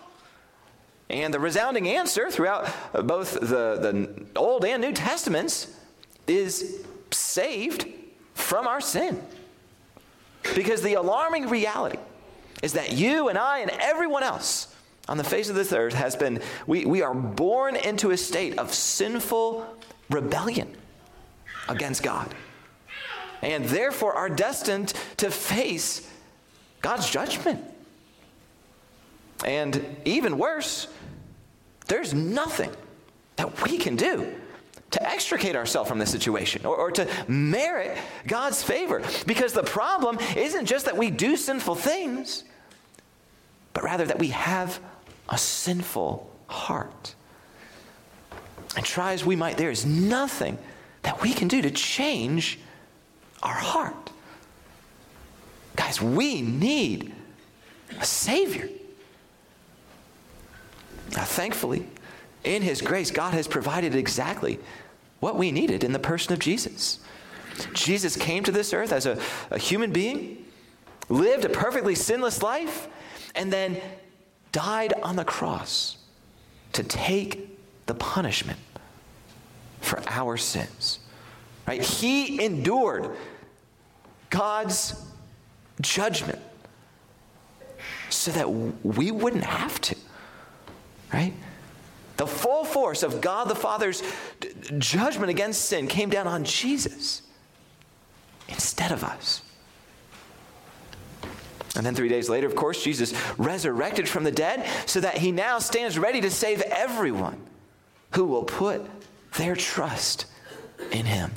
And 1.08 1.34
the 1.34 1.40
resounding 1.40 1.88
answer 1.88 2.30
throughout 2.30 2.68
both 3.06 3.34
the, 3.34 3.40
the 3.40 4.26
Old 4.36 4.64
and 4.64 4.82
New 4.82 4.92
Testaments 4.92 5.74
is 6.26 6.84
saved 7.10 7.86
from 8.34 8.66
our 8.66 8.80
sin. 8.80 9.20
Because 10.54 10.82
the 10.82 10.94
alarming 10.94 11.48
reality 11.48 11.98
is 12.62 12.74
that 12.74 12.92
you 12.92 13.28
and 13.28 13.38
I 13.38 13.60
and 13.60 13.70
everyone 13.70 14.22
else 14.22 14.74
on 15.08 15.16
the 15.16 15.24
face 15.24 15.48
of 15.48 15.56
this 15.56 15.72
earth 15.72 15.94
has 15.94 16.14
been, 16.14 16.40
we, 16.66 16.84
we 16.84 17.02
are 17.02 17.14
born 17.14 17.76
into 17.76 18.10
a 18.10 18.16
state 18.16 18.58
of 18.58 18.72
sinful 18.72 19.66
rebellion 20.08 20.76
against 21.68 22.02
God. 22.02 22.32
And 23.42 23.64
therefore 23.64 24.14
are 24.14 24.28
destined 24.28 24.92
to 25.16 25.30
face 25.30 26.08
God's 26.82 27.08
judgment. 27.08 27.64
And 29.44 29.96
even 30.04 30.36
worse, 30.36 30.86
there's 31.86 32.12
nothing 32.12 32.70
that 33.36 33.64
we 33.64 33.78
can 33.78 33.96
do 33.96 34.39
to 34.90 35.08
extricate 35.08 35.54
ourselves 35.54 35.88
from 35.88 35.98
this 35.98 36.10
situation 36.10 36.66
or, 36.66 36.76
or, 36.76 36.90
to 36.90 37.08
merit 37.28 37.96
God's 38.26 38.62
favor. 38.62 39.02
Because 39.26 39.52
the 39.52 39.62
problem 39.62 40.18
isn't 40.36 40.66
just 40.66 40.86
that 40.86 40.96
we 40.96 41.10
do 41.10 41.36
sinful 41.36 41.76
things, 41.76 42.44
but 43.72 43.84
rather 43.84 44.04
that 44.06 44.18
we 44.18 44.28
have 44.28 44.80
a 45.28 45.38
sinful 45.38 46.28
heart. 46.48 47.14
And 48.76 48.84
try 48.84 49.12
as 49.12 49.24
we 49.24 49.36
might, 49.36 49.56
there 49.56 49.70
is 49.70 49.86
nothing 49.86 50.58
that 51.02 51.22
we 51.22 51.32
can 51.32 51.48
do 51.48 51.62
to 51.62 51.70
change 51.70 52.58
our 53.42 53.54
heart. 53.54 54.10
Guys, 55.76 56.00
we 56.00 56.42
need 56.42 57.14
a 57.98 58.04
Savior. 58.04 58.68
Now, 61.16 61.24
thankfully, 61.24 61.86
in 62.44 62.62
His 62.62 62.80
grace, 62.80 63.10
God 63.10 63.34
has 63.34 63.48
provided 63.48 63.94
exactly 63.94 64.58
what 65.20 65.36
we 65.36 65.52
needed 65.52 65.84
in 65.84 65.92
the 65.92 65.98
person 65.98 66.32
of 66.32 66.38
Jesus. 66.38 66.98
Jesus 67.74 68.16
came 68.16 68.42
to 68.44 68.52
this 68.52 68.72
earth 68.72 68.92
as 68.92 69.06
a, 69.06 69.18
a 69.50 69.58
human 69.58 69.92
being, 69.92 70.44
lived 71.08 71.44
a 71.44 71.48
perfectly 71.48 71.94
sinless 71.94 72.42
life, 72.42 72.88
and 73.34 73.52
then 73.52 73.80
died 74.52 74.94
on 75.02 75.16
the 75.16 75.24
cross 75.24 75.98
to 76.72 76.82
take 76.82 77.58
the 77.86 77.94
punishment 77.94 78.58
for 79.80 80.02
our 80.08 80.36
sins. 80.36 81.00
Right? 81.66 81.82
He 81.82 82.42
endured 82.42 83.10
God's 84.30 84.94
judgment 85.80 86.38
so 88.08 88.30
that 88.32 88.50
we 88.50 89.10
wouldn't 89.10 89.44
have 89.44 89.80
to. 89.82 89.96
Right? 91.12 91.32
The 92.20 92.26
full 92.26 92.64
force 92.64 93.02
of 93.02 93.22
God 93.22 93.48
the 93.48 93.54
Father's 93.54 94.02
judgment 94.76 95.30
against 95.30 95.64
sin 95.64 95.86
came 95.86 96.10
down 96.10 96.26
on 96.26 96.44
Jesus 96.44 97.22
instead 98.46 98.92
of 98.92 99.02
us. 99.02 99.40
And 101.74 101.86
then 101.86 101.94
three 101.94 102.10
days 102.10 102.28
later, 102.28 102.46
of 102.46 102.54
course, 102.54 102.84
Jesus 102.84 103.14
resurrected 103.38 104.06
from 104.06 104.24
the 104.24 104.30
dead 104.30 104.68
so 104.84 105.00
that 105.00 105.16
he 105.16 105.32
now 105.32 105.60
stands 105.60 105.98
ready 105.98 106.20
to 106.20 106.30
save 106.30 106.60
everyone 106.60 107.40
who 108.10 108.26
will 108.26 108.44
put 108.44 108.82
their 109.38 109.56
trust 109.56 110.26
in 110.90 111.06
him. 111.06 111.32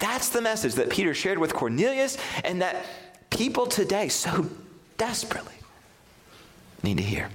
That's 0.00 0.28
the 0.28 0.42
message 0.42 0.74
that 0.74 0.90
Peter 0.90 1.14
shared 1.14 1.38
with 1.38 1.54
Cornelius 1.54 2.18
and 2.42 2.62
that 2.62 2.84
people 3.30 3.66
today 3.66 4.08
so 4.08 4.50
desperately 4.98 5.54
need 6.82 6.96
to 6.96 7.04
hear. 7.04 7.28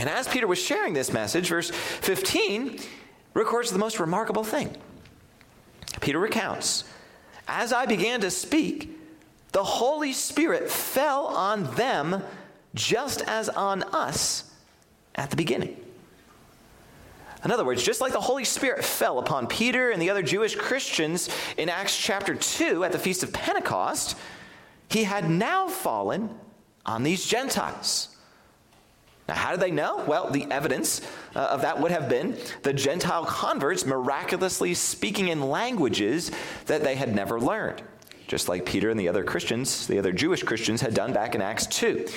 And 0.00 0.08
as 0.08 0.26
Peter 0.26 0.46
was 0.46 0.58
sharing 0.58 0.94
this 0.94 1.12
message, 1.12 1.50
verse 1.50 1.70
15 1.70 2.80
records 3.34 3.70
the 3.70 3.78
most 3.78 4.00
remarkable 4.00 4.44
thing. 4.44 4.74
Peter 6.00 6.18
recounts, 6.18 6.84
As 7.46 7.70
I 7.74 7.84
began 7.84 8.22
to 8.22 8.30
speak, 8.30 8.98
the 9.52 9.62
Holy 9.62 10.14
Spirit 10.14 10.70
fell 10.70 11.26
on 11.26 11.64
them 11.74 12.22
just 12.74 13.20
as 13.28 13.50
on 13.50 13.82
us 13.82 14.50
at 15.16 15.28
the 15.28 15.36
beginning. 15.36 15.76
In 17.44 17.50
other 17.50 17.66
words, 17.66 17.82
just 17.82 18.00
like 18.00 18.14
the 18.14 18.22
Holy 18.22 18.44
Spirit 18.44 18.82
fell 18.82 19.18
upon 19.18 19.48
Peter 19.48 19.90
and 19.90 20.00
the 20.00 20.08
other 20.08 20.22
Jewish 20.22 20.56
Christians 20.56 21.28
in 21.58 21.68
Acts 21.68 21.94
chapter 21.94 22.34
2 22.34 22.84
at 22.84 22.92
the 22.92 22.98
Feast 22.98 23.22
of 23.22 23.34
Pentecost, 23.34 24.16
he 24.88 25.04
had 25.04 25.28
now 25.28 25.68
fallen 25.68 26.30
on 26.86 27.02
these 27.02 27.26
Gentiles. 27.26 28.16
Now, 29.30 29.36
how 29.36 29.52
did 29.52 29.60
they 29.60 29.70
know? 29.70 30.02
Well, 30.08 30.28
the 30.28 30.44
evidence 30.50 31.02
uh, 31.36 31.38
of 31.38 31.62
that 31.62 31.80
would 31.80 31.92
have 31.92 32.08
been 32.08 32.36
the 32.62 32.72
Gentile 32.72 33.24
converts 33.24 33.86
miraculously 33.86 34.74
speaking 34.74 35.28
in 35.28 35.40
languages 35.40 36.32
that 36.66 36.82
they 36.82 36.96
had 36.96 37.14
never 37.14 37.38
learned, 37.38 37.80
just 38.26 38.48
like 38.48 38.66
Peter 38.66 38.90
and 38.90 38.98
the 38.98 39.06
other 39.06 39.22
Christians, 39.22 39.86
the 39.86 40.00
other 40.00 40.10
Jewish 40.10 40.42
Christians, 40.42 40.80
had 40.80 40.94
done 40.94 41.12
back 41.12 41.36
in 41.36 41.42
Acts 41.42 41.68
2. 41.68 42.08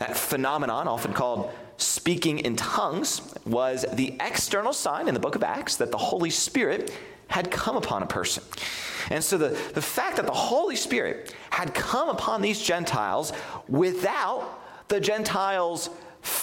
That 0.00 0.16
phenomenon, 0.16 0.88
often 0.88 1.12
called 1.12 1.52
speaking 1.76 2.40
in 2.40 2.56
tongues, 2.56 3.22
was 3.46 3.86
the 3.92 4.16
external 4.18 4.72
sign 4.72 5.06
in 5.06 5.14
the 5.14 5.20
book 5.20 5.36
of 5.36 5.44
Acts 5.44 5.76
that 5.76 5.92
the 5.92 5.98
Holy 5.98 6.30
Spirit 6.30 6.92
had 7.28 7.48
come 7.48 7.76
upon 7.76 8.02
a 8.02 8.06
person. 8.06 8.42
And 9.10 9.22
so 9.22 9.38
the, 9.38 9.50
the 9.50 9.82
fact 9.82 10.16
that 10.16 10.26
the 10.26 10.32
Holy 10.32 10.74
Spirit 10.74 11.32
had 11.50 11.74
come 11.74 12.08
upon 12.08 12.42
these 12.42 12.60
Gentiles 12.60 13.32
without 13.68 14.58
the 14.88 14.98
Gentiles 14.98 15.90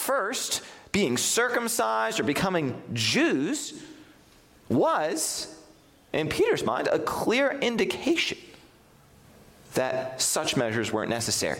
first 0.05 0.61
being 0.91 1.17
circumcised 1.17 2.19
or 2.19 2.23
becoming 2.23 2.81
Jews 2.93 3.81
was, 4.69 5.53
in 6.13 6.29
Peter's 6.29 6.63
mind, 6.63 6.87
a 6.91 6.99
clear 6.99 7.51
indication 7.51 8.37
that 9.73 10.21
such 10.21 10.55
measures 10.55 10.93
weren't 10.93 11.09
necessary. 11.09 11.59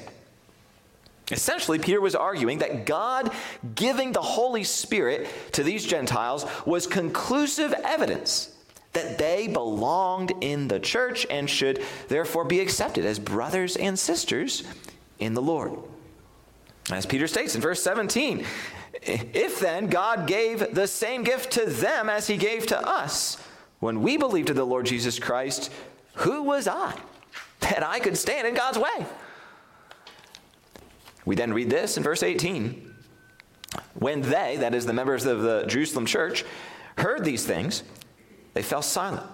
Essentially, 1.32 1.80
Peter 1.80 2.00
was 2.00 2.16
arguing 2.16 2.60
that 2.60 2.86
God 2.86 3.32
giving 3.74 4.12
the 4.12 4.22
Holy 4.22 4.64
Spirit 4.64 5.28
to 5.54 5.64
these 5.64 5.86
Gentiles 5.86 6.46
was 6.66 6.86
conclusive 6.86 7.74
evidence 7.84 8.56
that 8.94 9.18
they 9.18 9.48
belonged 9.48 10.32
in 10.42 10.68
the 10.68 10.80
church 10.80 11.26
and 11.30 11.50
should 11.50 11.84
therefore 12.08 12.46
be 12.46 12.60
accepted 12.60 13.06
as 13.06 13.20
brothers 13.20 13.76
and 13.76 13.98
sisters 13.98 14.64
in 15.20 15.34
the 15.34 15.42
Lord. 15.42 15.78
As 16.92 17.06
Peter 17.06 17.28
states 17.28 17.56
in 17.56 17.62
verse 17.62 17.82
17, 17.82 18.46
if 19.02 19.60
then 19.60 19.88
God 19.88 20.28
gave 20.28 20.74
the 20.74 20.88
same 20.88 21.24
gift 21.24 21.52
to 21.54 21.66
them 21.66 22.10
as 22.10 22.28
he 22.28 22.38
gave 22.38 22.68
to 22.68 22.88
us 22.88 23.42
when 23.80 24.02
we 24.02 24.18
believed 24.18 24.50
in 24.50 24.56
the 24.56 24.66
Lord 24.66 24.86
Jesus 24.86 25.20
Christ, 25.20 25.72
who 26.16 26.44
was 26.44 26.68
I 26.68 26.94
that 27.62 27.84
I 27.84 28.00
could 28.00 28.18
stand 28.18 28.48
in 28.48 28.54
God's 28.54 28.78
way? 28.78 29.06
We 31.26 31.36
then 31.36 31.54
read 31.54 31.70
this 31.70 31.98
in 31.98 32.04
verse 32.04 32.24
18. 32.24 32.94
When 33.96 34.22
they, 34.22 34.58
that 34.58 34.76
is 34.76 34.86
the 34.86 34.94
members 34.94 35.26
of 35.26 35.42
the 35.42 35.66
Jerusalem 35.68 36.06
church, 36.06 36.46
heard 36.98 37.26
these 37.26 37.46
things, 37.46 37.84
they 38.54 38.62
fell 38.62 38.82
silent. 38.82 39.26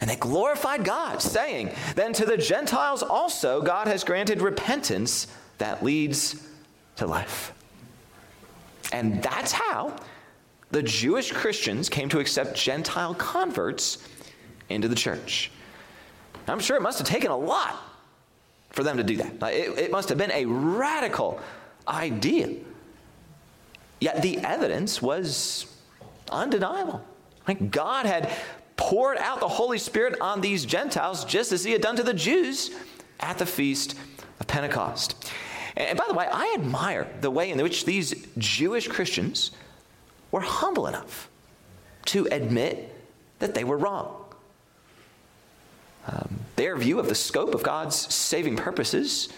And 0.00 0.10
they 0.10 0.16
glorified 0.16 0.84
God, 0.84 1.22
saying, 1.22 1.70
Then 1.94 2.12
to 2.14 2.26
the 2.26 2.36
Gentiles 2.36 3.02
also 3.02 3.62
God 3.62 3.86
has 3.86 4.04
granted 4.04 4.42
repentance 4.42 5.26
that 5.58 5.82
leads 5.82 6.48
to 6.96 7.06
life. 7.06 7.52
And 8.92 9.22
that's 9.22 9.52
how 9.52 9.96
the 10.70 10.82
Jewish 10.82 11.32
Christians 11.32 11.88
came 11.88 12.08
to 12.08 12.18
accept 12.18 12.56
Gentile 12.56 13.14
converts 13.14 13.98
into 14.68 14.88
the 14.88 14.94
church. 14.94 15.50
I'm 16.46 16.60
sure 16.60 16.76
it 16.76 16.82
must 16.82 16.98
have 16.98 17.06
taken 17.06 17.30
a 17.30 17.36
lot 17.36 17.76
for 18.70 18.82
them 18.82 18.96
to 18.96 19.04
do 19.04 19.16
that. 19.16 19.42
It, 19.54 19.78
it 19.78 19.90
must 19.90 20.08
have 20.08 20.18
been 20.18 20.32
a 20.32 20.44
radical 20.44 21.40
idea. 21.86 22.56
Yet 24.00 24.20
the 24.22 24.38
evidence 24.38 25.00
was 25.00 25.66
undeniable. 26.30 27.02
Like 27.46 27.70
God 27.70 28.06
had 28.06 28.32
poured 28.76 29.18
out 29.18 29.40
the 29.40 29.48
Holy 29.48 29.78
Spirit 29.78 30.20
on 30.20 30.40
these 30.40 30.64
Gentiles 30.64 31.24
just 31.24 31.52
as 31.52 31.64
he 31.64 31.72
had 31.72 31.80
done 31.80 31.96
to 31.96 32.02
the 32.02 32.14
Jews 32.14 32.70
at 33.20 33.38
the 33.38 33.46
feast 33.46 33.96
of 34.44 34.48
Pentecost. 34.48 35.30
And 35.76 35.98
by 35.98 36.04
the 36.06 36.14
way, 36.14 36.28
I 36.30 36.54
admire 36.58 37.08
the 37.20 37.30
way 37.30 37.50
in 37.50 37.60
which 37.62 37.84
these 37.84 38.26
Jewish 38.38 38.86
Christians 38.86 39.50
were 40.30 40.40
humble 40.40 40.86
enough 40.86 41.28
to 42.06 42.28
admit 42.30 42.94
that 43.38 43.54
they 43.54 43.64
were 43.64 43.76
wrong. 43.76 44.24
Um, 46.06 46.40
their 46.56 46.76
view 46.76 46.98
of 46.98 47.08
the 47.08 47.14
scope 47.14 47.54
of 47.54 47.62
God's 47.62 47.96
saving 48.14 48.56
purposes 48.56 49.30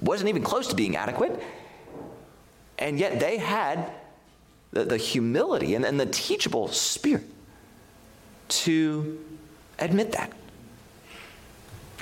wasn't 0.00 0.30
even 0.30 0.42
close 0.42 0.66
to 0.68 0.74
being 0.74 0.96
adequate. 0.96 1.40
And 2.78 2.98
yet 2.98 3.20
they 3.20 3.36
had 3.36 3.92
the, 4.72 4.84
the 4.84 4.96
humility 4.96 5.74
and, 5.74 5.84
and 5.84 6.00
the 6.00 6.06
teachable 6.06 6.68
spirit 6.68 7.26
to 8.48 9.22
admit 9.78 10.12
that. 10.12 10.32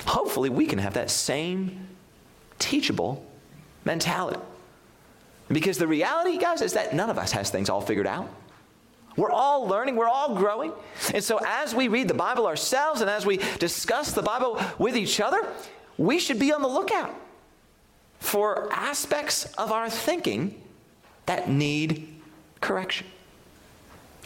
Hopefully, 0.05 0.49
we 0.49 0.65
can 0.65 0.79
have 0.79 0.93
that 0.93 1.11
same 1.11 1.87
teachable 2.59 3.25
mentality. 3.85 4.39
Because 5.47 5.77
the 5.77 5.87
reality, 5.87 6.37
guys, 6.37 6.61
is 6.61 6.73
that 6.73 6.93
none 6.93 7.09
of 7.09 7.17
us 7.17 7.31
has 7.31 7.49
things 7.49 7.69
all 7.69 7.81
figured 7.81 8.07
out. 8.07 8.29
We're 9.15 9.31
all 9.31 9.65
learning, 9.65 9.95
we're 9.95 10.07
all 10.07 10.35
growing. 10.35 10.71
And 11.13 11.23
so, 11.23 11.39
as 11.43 11.73
we 11.73 11.87
read 11.87 12.07
the 12.07 12.13
Bible 12.13 12.45
ourselves 12.45 13.01
and 13.01 13.09
as 13.09 13.25
we 13.25 13.37
discuss 13.57 14.11
the 14.11 14.21
Bible 14.21 14.61
with 14.77 14.95
each 14.95 15.19
other, 15.19 15.39
we 15.97 16.19
should 16.19 16.37
be 16.37 16.53
on 16.53 16.61
the 16.61 16.67
lookout 16.67 17.15
for 18.19 18.71
aspects 18.71 19.45
of 19.53 19.71
our 19.71 19.89
thinking 19.89 20.61
that 21.25 21.49
need 21.49 22.07
correction. 22.61 23.07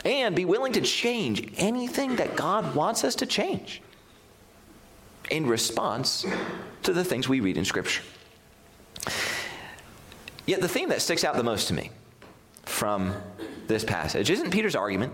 And 0.04 0.36
be 0.36 0.46
willing 0.46 0.74
to 0.74 0.82
change 0.82 1.54
anything 1.58 2.18
that 2.18 2.36
God 2.36 2.76
wants 2.76 3.04
us 3.04 3.16
to 3.16 3.26
change 3.26 3.82
in 5.30 5.46
response 5.46 6.26
to 6.84 6.92
the 6.92 7.04
things 7.04 7.30
we 7.30 7.40
read 7.40 7.58
in 7.58 7.66
Scripture. 7.66 8.02
Yet 10.46 10.62
the 10.62 10.68
theme 10.68 10.90
that 10.90 11.02
sticks 11.02 11.24
out 11.24 11.36
the 11.36 11.44
most 11.44 11.68
to 11.68 11.74
me 11.74 11.92
from 12.64 13.14
this 13.68 13.84
passage 13.84 14.30
isn't 14.30 14.52
Peter's 14.52 14.76
argument 14.76 15.14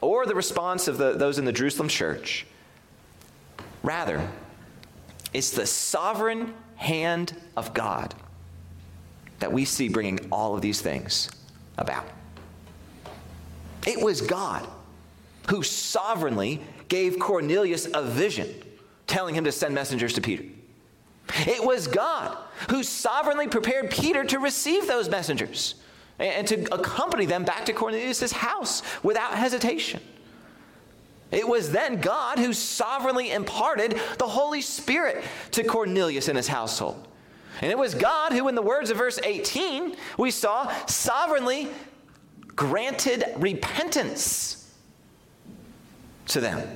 or 0.00 0.26
the 0.26 0.34
response 0.34 0.88
of 0.88 0.98
the, 0.98 1.12
those 1.12 1.38
in 1.38 1.44
the 1.44 1.52
Jerusalem 1.52 1.88
church. 1.88 2.46
Rather, 3.82 4.26
it's 5.32 5.50
the 5.50 5.66
sovereign 5.66 6.54
hand 6.76 7.36
of 7.56 7.74
God 7.74 8.14
that 9.40 9.52
we 9.52 9.64
see 9.64 9.88
bringing 9.88 10.18
all 10.30 10.54
of 10.54 10.60
these 10.60 10.80
things 10.80 11.30
about. 11.78 12.04
It 13.86 14.00
was 14.02 14.20
God 14.20 14.66
who 15.48 15.62
sovereignly 15.62 16.60
gave 16.88 17.18
Cornelius 17.18 17.88
a 17.94 18.02
vision, 18.02 18.48
telling 19.06 19.34
him 19.34 19.44
to 19.44 19.52
send 19.52 19.74
messengers 19.74 20.12
to 20.14 20.20
Peter. 20.20 20.44
It 21.46 21.64
was 21.64 21.86
God 21.86 22.36
who 22.68 22.82
sovereignly 22.82 23.48
prepared 23.48 23.90
Peter 23.90 24.24
to 24.24 24.38
receive 24.38 24.86
those 24.86 25.08
messengers 25.08 25.76
and 26.18 26.46
to 26.48 26.74
accompany 26.74 27.24
them 27.24 27.44
back 27.44 27.64
to 27.66 27.72
Cornelius' 27.72 28.32
house 28.32 28.82
without 29.02 29.34
hesitation. 29.34 30.00
It 31.30 31.46
was 31.46 31.70
then 31.70 32.00
God 32.00 32.38
who 32.38 32.52
sovereignly 32.52 33.30
imparted 33.30 34.00
the 34.18 34.26
Holy 34.26 34.60
Spirit 34.60 35.24
to 35.52 35.62
Cornelius 35.62 36.28
and 36.28 36.36
his 36.36 36.48
household. 36.48 37.06
And 37.60 37.70
it 37.70 37.78
was 37.78 37.94
God 37.94 38.32
who, 38.32 38.48
in 38.48 38.54
the 38.54 38.62
words 38.62 38.90
of 38.90 38.98
verse 38.98 39.18
18, 39.22 39.96
we 40.18 40.30
saw 40.30 40.70
sovereignly 40.86 41.68
granted 42.56 43.24
repentance 43.36 44.74
to 46.26 46.40
them 46.40 46.66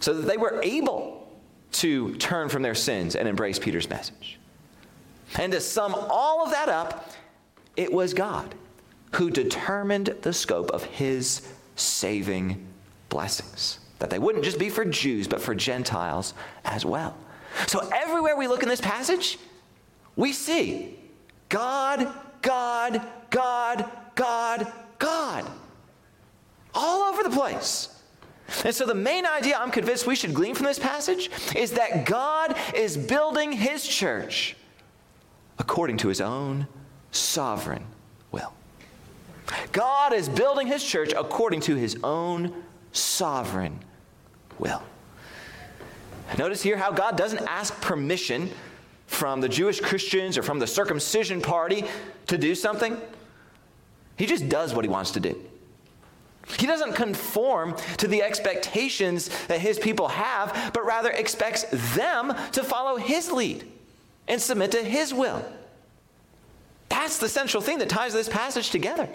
so 0.00 0.14
that 0.14 0.26
they 0.26 0.36
were 0.36 0.60
able 0.62 1.13
to 1.74 2.14
turn 2.16 2.48
from 2.48 2.62
their 2.62 2.74
sins 2.74 3.16
and 3.16 3.28
embrace 3.28 3.58
Peter's 3.58 3.88
message. 3.88 4.38
And 5.38 5.52
to 5.52 5.60
sum 5.60 5.94
all 5.94 6.44
of 6.44 6.52
that 6.52 6.68
up, 6.68 7.10
it 7.76 7.92
was 7.92 8.14
God 8.14 8.54
who 9.14 9.30
determined 9.30 10.14
the 10.22 10.32
scope 10.32 10.70
of 10.70 10.84
his 10.84 11.48
saving 11.76 12.66
blessings. 13.08 13.78
That 13.98 14.10
they 14.10 14.18
wouldn't 14.18 14.44
just 14.44 14.58
be 14.58 14.70
for 14.70 14.84
Jews, 14.84 15.28
but 15.28 15.40
for 15.40 15.54
Gentiles 15.54 16.34
as 16.64 16.84
well. 16.84 17.16
So 17.66 17.88
everywhere 17.94 18.36
we 18.36 18.48
look 18.48 18.62
in 18.62 18.68
this 18.68 18.80
passage, 18.80 19.38
we 20.16 20.32
see 20.32 20.98
God, 21.48 22.12
God, 22.42 23.06
God, 23.30 23.90
God, 24.14 24.72
God. 24.98 25.50
All 26.74 27.02
over 27.12 27.22
the 27.22 27.30
place. 27.30 27.93
And 28.64 28.74
so, 28.74 28.86
the 28.86 28.94
main 28.94 29.26
idea 29.26 29.56
I'm 29.56 29.70
convinced 29.70 30.06
we 30.06 30.16
should 30.16 30.34
glean 30.34 30.54
from 30.54 30.66
this 30.66 30.78
passage 30.78 31.30
is 31.56 31.72
that 31.72 32.04
God 32.04 32.56
is 32.74 32.96
building 32.96 33.52
his 33.52 33.86
church 33.86 34.56
according 35.58 35.96
to 35.98 36.08
his 36.08 36.20
own 36.20 36.66
sovereign 37.10 37.84
will. 38.32 38.52
God 39.72 40.12
is 40.12 40.28
building 40.28 40.66
his 40.66 40.84
church 40.84 41.12
according 41.16 41.60
to 41.62 41.76
his 41.76 41.96
own 42.02 42.52
sovereign 42.92 43.78
will. 44.58 44.82
Notice 46.38 46.62
here 46.62 46.76
how 46.76 46.90
God 46.90 47.16
doesn't 47.16 47.46
ask 47.46 47.78
permission 47.80 48.50
from 49.06 49.40
the 49.40 49.48
Jewish 49.48 49.80
Christians 49.80 50.36
or 50.36 50.42
from 50.42 50.58
the 50.58 50.66
circumcision 50.66 51.40
party 51.40 51.84
to 52.26 52.38
do 52.38 52.54
something. 52.54 52.96
He 54.16 54.26
just 54.26 54.48
does 54.48 54.74
what 54.74 54.84
he 54.84 54.88
wants 54.88 55.12
to 55.12 55.20
do. 55.20 55.40
He 56.58 56.66
doesn't 56.66 56.94
conform 56.94 57.74
to 57.98 58.08
the 58.08 58.22
expectations 58.22 59.30
that 59.46 59.60
his 59.60 59.78
people 59.78 60.08
have, 60.08 60.72
but 60.74 60.84
rather 60.84 61.10
expects 61.10 61.64
them 61.94 62.34
to 62.52 62.62
follow 62.62 62.96
his 62.96 63.32
lead 63.32 63.64
and 64.28 64.40
submit 64.40 64.72
to 64.72 64.82
his 64.82 65.14
will. 65.14 65.44
That's 66.88 67.18
the 67.18 67.28
central 67.28 67.62
thing 67.62 67.78
that 67.78 67.88
ties 67.88 68.12
this 68.12 68.28
passage 68.28 68.70
together. 68.70 69.08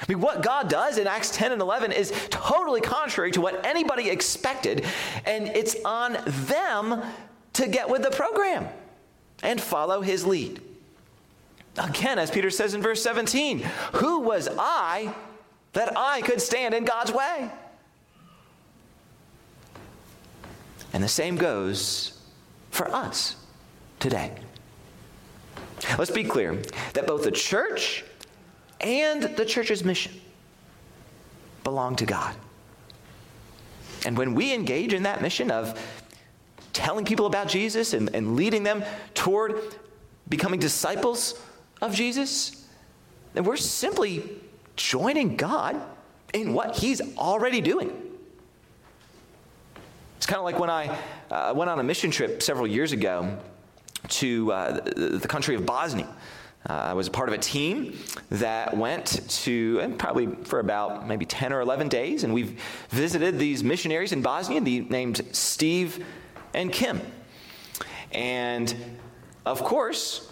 I 0.00 0.04
mean, 0.08 0.20
what 0.20 0.42
God 0.42 0.68
does 0.68 0.98
in 0.98 1.06
Acts 1.06 1.30
10 1.30 1.52
and 1.52 1.62
11 1.62 1.92
is 1.92 2.12
totally 2.28 2.80
contrary 2.80 3.30
to 3.32 3.40
what 3.40 3.64
anybody 3.64 4.10
expected, 4.10 4.84
and 5.24 5.48
it's 5.48 5.76
on 5.84 6.18
them 6.26 7.02
to 7.54 7.66
get 7.66 7.88
with 7.88 8.02
the 8.02 8.10
program 8.10 8.66
and 9.42 9.60
follow 9.60 10.02
his 10.02 10.26
lead. 10.26 10.60
Again, 11.78 12.18
as 12.18 12.30
Peter 12.30 12.50
says 12.50 12.74
in 12.74 12.82
verse 12.82 13.02
17, 13.02 13.60
who 13.94 14.20
was 14.20 14.48
I 14.58 15.14
that 15.76 15.96
I 15.96 16.20
could 16.22 16.40
stand 16.40 16.74
in 16.74 16.84
God's 16.84 17.12
way? 17.12 17.50
And 20.92 21.02
the 21.02 21.08
same 21.08 21.36
goes 21.36 22.18
for 22.70 22.88
us 22.88 23.36
today. 24.00 24.32
Let's 25.98 26.10
be 26.10 26.24
clear 26.24 26.60
that 26.94 27.06
both 27.06 27.24
the 27.24 27.30
church 27.30 28.04
and 28.80 29.22
the 29.22 29.44
church's 29.44 29.84
mission 29.84 30.12
belong 31.64 31.96
to 31.96 32.06
God. 32.06 32.34
And 34.04 34.16
when 34.16 34.34
we 34.34 34.54
engage 34.54 34.92
in 34.94 35.02
that 35.02 35.20
mission 35.20 35.50
of 35.50 35.78
telling 36.72 37.04
people 37.04 37.26
about 37.26 37.48
Jesus 37.48 37.92
and, 37.92 38.14
and 38.14 38.36
leading 38.36 38.62
them 38.62 38.84
toward 39.14 39.60
becoming 40.28 40.60
disciples 40.60 41.40
of 41.80 41.94
Jesus, 41.94 42.66
then 43.34 43.44
we're 43.44 43.56
simply 43.56 44.22
joining 44.76 45.36
God 45.36 45.80
in 46.32 46.54
what 46.54 46.76
He's 46.76 47.00
already 47.16 47.60
doing. 47.60 48.02
It's 50.16 50.26
kind 50.26 50.38
of 50.38 50.44
like 50.44 50.58
when 50.58 50.70
I 50.70 50.96
uh, 51.30 51.52
went 51.54 51.70
on 51.70 51.78
a 51.78 51.82
mission 51.82 52.10
trip 52.10 52.42
several 52.42 52.66
years 52.66 52.92
ago 52.92 53.38
to 54.08 54.52
uh, 54.52 54.80
the 54.80 55.26
country 55.28 55.54
of 55.54 55.66
Bosnia. 55.66 56.08
Uh, 56.68 56.72
I 56.72 56.92
was 56.94 57.06
a 57.06 57.10
part 57.12 57.28
of 57.28 57.34
a 57.34 57.38
team 57.38 57.96
that 58.30 58.76
went 58.76 59.28
to, 59.28 59.78
and 59.80 59.96
probably 59.96 60.26
for 60.26 60.58
about 60.58 61.06
maybe 61.06 61.24
10 61.24 61.52
or 61.52 61.60
11 61.60 61.88
days, 61.88 62.24
and 62.24 62.34
we've 62.34 62.60
visited 62.88 63.38
these 63.38 63.62
missionaries 63.62 64.12
in 64.12 64.20
Bosnia 64.20 64.60
named 64.60 65.20
Steve 65.30 66.04
and 66.54 66.72
Kim. 66.72 67.00
And 68.10 68.74
of 69.44 69.62
course, 69.62 70.25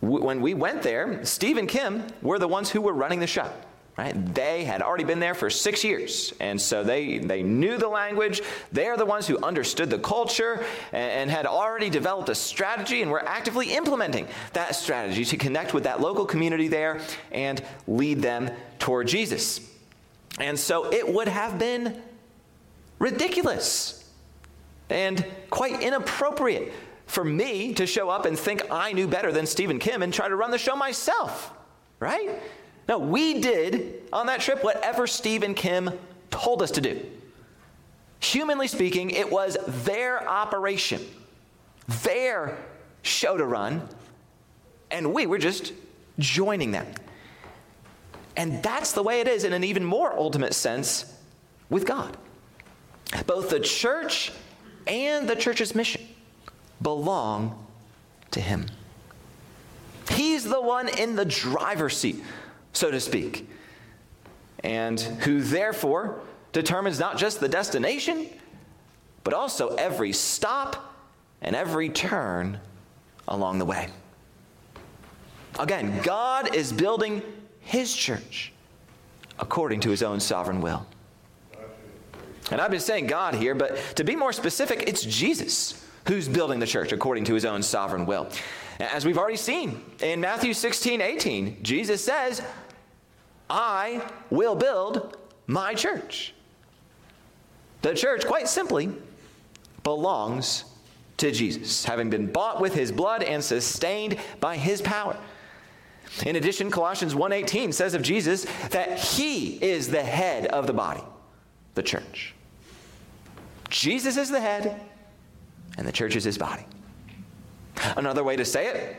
when 0.00 0.40
we 0.40 0.54
went 0.54 0.82
there, 0.82 1.24
Steve 1.24 1.56
and 1.56 1.68
Kim 1.68 2.04
were 2.22 2.38
the 2.38 2.48
ones 2.48 2.70
who 2.70 2.80
were 2.80 2.92
running 2.92 3.20
the 3.20 3.26
show 3.26 3.50
right? 3.96 4.34
They 4.34 4.64
had 4.64 4.82
already 4.82 5.04
been 5.04 5.20
there 5.20 5.34
for 5.34 5.48
six 5.48 5.82
years, 5.82 6.34
and 6.38 6.60
so 6.60 6.84
they, 6.84 7.18
they 7.18 7.42
knew 7.42 7.78
the 7.78 7.88
language. 7.88 8.42
They 8.70 8.88
are 8.88 8.96
the 8.96 9.06
ones 9.06 9.26
who 9.26 9.38
understood 9.42 9.88
the 9.88 9.98
culture 9.98 10.64
and, 10.92 11.12
and, 11.12 11.30
had 11.30 11.46
already 11.46 11.88
developed 11.88 12.28
a 12.28 12.34
strategy, 12.34 13.00
and 13.00 13.10
were 13.10 13.26
actively 13.26 13.72
implementing 13.72 14.28
that 14.52 14.76
strategy 14.76 15.24
to 15.24 15.36
connect 15.36 15.72
with 15.72 15.84
that 15.84 16.00
local 16.00 16.26
community 16.26 16.68
there 16.68 17.00
and 17.32 17.62
lead 17.86 18.20
them 18.20 18.50
toward 18.78 19.08
Jesus. 19.08 19.60
And 20.38 20.58
so 20.58 20.92
it 20.92 21.10
would 21.10 21.28
have 21.28 21.58
been 21.58 22.02
ridiculous 22.98 24.04
and 24.90 25.24
quite 25.48 25.80
inappropriate 25.82 26.72
for 27.06 27.24
me 27.24 27.72
to 27.74 27.86
show 27.86 28.10
up 28.10 28.26
and 28.26 28.38
think 28.38 28.62
I 28.70 28.92
knew 28.92 29.06
better 29.06 29.32
than 29.32 29.46
Steve 29.46 29.70
and 29.70 29.80
Kim 29.80 30.02
and 30.02 30.12
try 30.12 30.28
to 30.28 30.36
run 30.36 30.50
the 30.50 30.58
show 30.58 30.76
myself, 30.76 31.52
right? 32.00 32.40
No, 32.88 32.98
we 32.98 33.40
did 33.40 34.02
on 34.12 34.26
that 34.26 34.40
trip 34.40 34.62
whatever 34.62 35.06
Steve 35.06 35.42
and 35.42 35.56
Kim 35.56 35.90
told 36.30 36.62
us 36.62 36.72
to 36.72 36.80
do. 36.80 37.04
Humanly 38.20 38.66
speaking, 38.66 39.10
it 39.10 39.30
was 39.30 39.56
their 39.84 40.28
operation, 40.28 41.00
their 42.02 42.58
show 43.02 43.36
to 43.36 43.44
run, 43.44 43.88
and 44.90 45.14
we 45.14 45.26
were 45.26 45.38
just 45.38 45.72
joining 46.18 46.72
them. 46.72 46.86
And 48.36 48.62
that's 48.62 48.92
the 48.92 49.02
way 49.02 49.20
it 49.20 49.28
is 49.28 49.44
in 49.44 49.52
an 49.52 49.64
even 49.64 49.84
more 49.84 50.12
ultimate 50.12 50.54
sense 50.54 51.14
with 51.70 51.86
God. 51.86 52.16
Both 53.26 53.50
the 53.50 53.60
church 53.60 54.32
and 54.86 55.28
the 55.28 55.36
church's 55.36 55.74
mission 55.74 56.05
belong 56.82 57.66
to 58.30 58.40
Him. 58.40 58.66
He's 60.10 60.44
the 60.44 60.60
one 60.60 60.88
in 60.88 61.16
the 61.16 61.24
driver's 61.24 61.96
seat 61.96 62.22
so 62.76 62.90
to 62.90 63.00
speak, 63.00 63.48
and 64.62 65.00
who 65.00 65.40
therefore 65.40 66.20
determines 66.52 67.00
not 67.00 67.16
just 67.16 67.40
the 67.40 67.48
destination, 67.48 68.28
but 69.24 69.32
also 69.32 69.74
every 69.76 70.12
stop 70.12 70.94
and 71.40 71.56
every 71.56 71.88
turn 71.88 72.60
along 73.28 73.58
the 73.58 73.64
way. 73.64 73.88
Again, 75.58 76.00
God 76.02 76.54
is 76.54 76.72
building 76.72 77.22
his 77.60 77.94
church 77.94 78.52
according 79.38 79.80
to 79.80 79.90
his 79.90 80.02
own 80.02 80.20
sovereign 80.20 80.60
will. 80.60 80.86
And 82.50 82.60
I've 82.60 82.70
been 82.70 82.78
saying 82.78 83.06
God 83.06 83.34
here, 83.34 83.54
but 83.54 83.76
to 83.96 84.04
be 84.04 84.14
more 84.14 84.32
specific, 84.32 84.84
it's 84.86 85.02
Jesus 85.02 85.85
who's 86.06 86.28
building 86.28 86.58
the 86.58 86.66
church 86.66 86.92
according 86.92 87.24
to 87.24 87.34
his 87.34 87.44
own 87.44 87.62
sovereign 87.62 88.06
will. 88.06 88.28
As 88.78 89.04
we've 89.04 89.18
already 89.18 89.36
seen 89.36 89.80
in 90.02 90.20
Matthew 90.20 90.52
16, 90.52 91.00
18, 91.00 91.62
Jesus 91.62 92.04
says, 92.04 92.42
I 93.48 94.02
will 94.30 94.54
build 94.54 95.16
my 95.46 95.74
church. 95.74 96.34
The 97.82 97.94
church, 97.94 98.26
quite 98.26 98.48
simply, 98.48 98.90
belongs 99.82 100.64
to 101.18 101.30
Jesus, 101.30 101.84
having 101.84 102.10
been 102.10 102.30
bought 102.30 102.60
with 102.60 102.74
his 102.74 102.92
blood 102.92 103.22
and 103.22 103.42
sustained 103.42 104.18
by 104.40 104.56
his 104.56 104.82
power. 104.82 105.16
In 106.24 106.36
addition, 106.36 106.70
Colossians 106.70 107.14
1:18 107.14 107.72
says 107.72 107.94
of 107.94 108.02
Jesus 108.02 108.46
that 108.70 108.98
he 108.98 109.56
is 109.62 109.88
the 109.88 110.02
head 110.02 110.46
of 110.46 110.66
the 110.66 110.72
body, 110.72 111.02
the 111.74 111.82
church. 111.82 112.34
Jesus 113.68 114.16
is 114.16 114.30
the 114.30 114.40
head, 114.40 114.80
and 115.76 115.86
the 115.86 115.92
church 115.92 116.16
is 116.16 116.24
his 116.24 116.38
body. 116.38 116.64
Another 117.96 118.24
way 118.24 118.36
to 118.36 118.44
say 118.44 118.68
it 118.68 118.96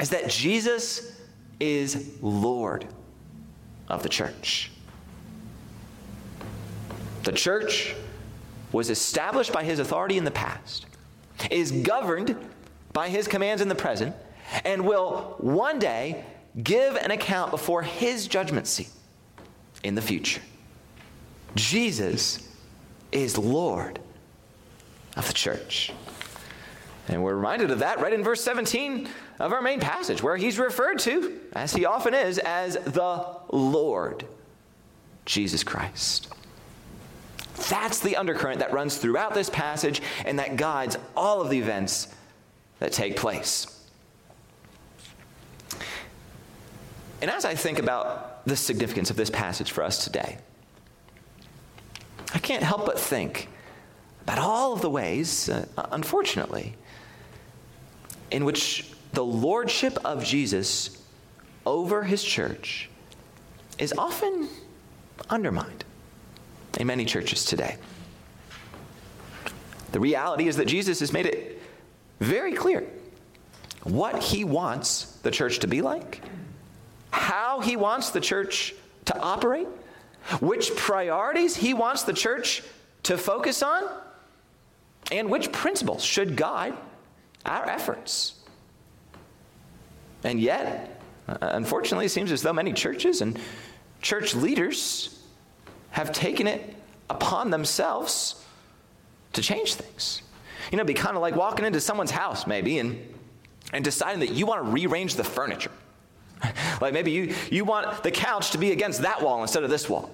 is 0.00 0.10
that 0.10 0.28
Jesus 0.28 1.12
is 1.60 2.18
Lord 2.20 2.86
of 3.88 4.02
the 4.02 4.08
church. 4.08 4.70
The 7.24 7.32
church 7.32 7.94
was 8.72 8.90
established 8.90 9.52
by 9.52 9.64
his 9.64 9.78
authority 9.78 10.18
in 10.18 10.24
the 10.24 10.30
past, 10.30 10.86
is 11.50 11.72
governed 11.72 12.36
by 12.92 13.08
his 13.08 13.28
commands 13.28 13.62
in 13.62 13.68
the 13.68 13.74
present, 13.74 14.14
and 14.64 14.84
will 14.86 15.36
one 15.38 15.78
day 15.78 16.24
give 16.62 16.96
an 16.96 17.10
account 17.10 17.50
before 17.50 17.82
his 17.82 18.26
judgment 18.26 18.66
seat 18.66 18.90
in 19.84 19.94
the 19.94 20.02
future. 20.02 20.42
Jesus 21.54 22.48
is 23.12 23.38
Lord 23.38 23.98
of 25.16 25.26
the 25.26 25.32
church. 25.32 25.92
And 27.08 27.22
we're 27.22 27.34
reminded 27.34 27.70
of 27.70 27.78
that 27.78 28.00
right 28.00 28.12
in 28.12 28.22
verse 28.22 28.42
17 28.42 29.08
of 29.38 29.52
our 29.52 29.62
main 29.62 29.80
passage, 29.80 30.22
where 30.22 30.36
he's 30.36 30.58
referred 30.58 30.98
to, 31.00 31.40
as 31.54 31.72
he 31.72 31.86
often 31.86 32.12
is, 32.12 32.38
as 32.38 32.74
the 32.74 33.26
Lord 33.50 34.26
Jesus 35.24 35.64
Christ. 35.64 36.28
That's 37.68 37.98
the 38.00 38.16
undercurrent 38.16 38.60
that 38.60 38.72
runs 38.72 38.98
throughout 38.98 39.34
this 39.34 39.50
passage 39.50 40.00
and 40.24 40.38
that 40.38 40.56
guides 40.56 40.96
all 41.16 41.40
of 41.40 41.50
the 41.50 41.58
events 41.58 42.08
that 42.78 42.92
take 42.92 43.16
place. 43.16 43.66
And 47.20 47.30
as 47.30 47.44
I 47.44 47.54
think 47.54 47.78
about 47.78 48.46
the 48.46 48.54
significance 48.54 49.10
of 49.10 49.16
this 49.16 49.30
passage 49.30 49.72
for 49.72 49.82
us 49.82 50.04
today, 50.04 50.38
I 52.32 52.38
can't 52.38 52.62
help 52.62 52.86
but 52.86 52.98
think 52.98 53.48
about 54.22 54.38
all 54.38 54.72
of 54.72 54.82
the 54.82 54.90
ways, 54.90 55.48
uh, 55.48 55.66
unfortunately, 55.90 56.76
in 58.30 58.44
which 58.44 58.90
the 59.12 59.24
lordship 59.24 59.98
of 60.04 60.24
Jesus 60.24 61.02
over 61.66 62.02
his 62.02 62.22
church 62.22 62.88
is 63.78 63.92
often 63.96 64.48
undermined 65.30 65.84
in 66.78 66.86
many 66.86 67.04
churches 67.04 67.44
today. 67.44 67.76
The 69.92 70.00
reality 70.00 70.48
is 70.48 70.56
that 70.56 70.66
Jesus 70.66 71.00
has 71.00 71.12
made 71.12 71.26
it 71.26 71.62
very 72.20 72.52
clear 72.52 72.84
what 73.84 74.22
he 74.22 74.44
wants 74.44 75.16
the 75.22 75.30
church 75.30 75.60
to 75.60 75.66
be 75.66 75.80
like, 75.80 76.22
how 77.10 77.60
he 77.60 77.76
wants 77.76 78.10
the 78.10 78.20
church 78.20 78.74
to 79.06 79.18
operate, 79.18 79.68
which 80.40 80.74
priorities 80.76 81.56
he 81.56 81.72
wants 81.72 82.02
the 82.02 82.12
church 82.12 82.62
to 83.04 83.16
focus 83.16 83.62
on, 83.62 83.84
and 85.10 85.30
which 85.30 85.50
principles 85.52 86.04
should 86.04 86.36
guide 86.36 86.74
our 87.44 87.68
efforts. 87.68 88.34
And 90.24 90.40
yet, 90.40 91.00
uh, 91.28 91.36
unfortunately, 91.40 92.06
it 92.06 92.10
seems 92.10 92.32
as 92.32 92.42
though 92.42 92.52
many 92.52 92.72
churches 92.72 93.20
and 93.20 93.38
church 94.02 94.34
leaders 94.34 95.22
have 95.90 96.12
taken 96.12 96.46
it 96.46 96.76
upon 97.10 97.50
themselves 97.50 98.44
to 99.32 99.42
change 99.42 99.74
things. 99.74 100.22
You 100.70 100.76
know, 100.76 100.82
it'd 100.82 100.94
be 100.94 101.00
kind 101.00 101.16
of 101.16 101.22
like 101.22 101.36
walking 101.36 101.64
into 101.64 101.80
someone's 101.80 102.10
house, 102.10 102.46
maybe, 102.46 102.78
and, 102.78 103.14
and 103.72 103.84
deciding 103.84 104.20
that 104.20 104.32
you 104.32 104.46
want 104.46 104.64
to 104.64 104.70
rearrange 104.70 105.14
the 105.14 105.24
furniture. 105.24 105.70
like 106.80 106.92
maybe 106.92 107.10
you, 107.10 107.34
you 107.50 107.64
want 107.64 108.02
the 108.02 108.10
couch 108.10 108.50
to 108.50 108.58
be 108.58 108.72
against 108.72 109.02
that 109.02 109.22
wall 109.22 109.42
instead 109.42 109.64
of 109.64 109.70
this 109.70 109.88
wall. 109.88 110.10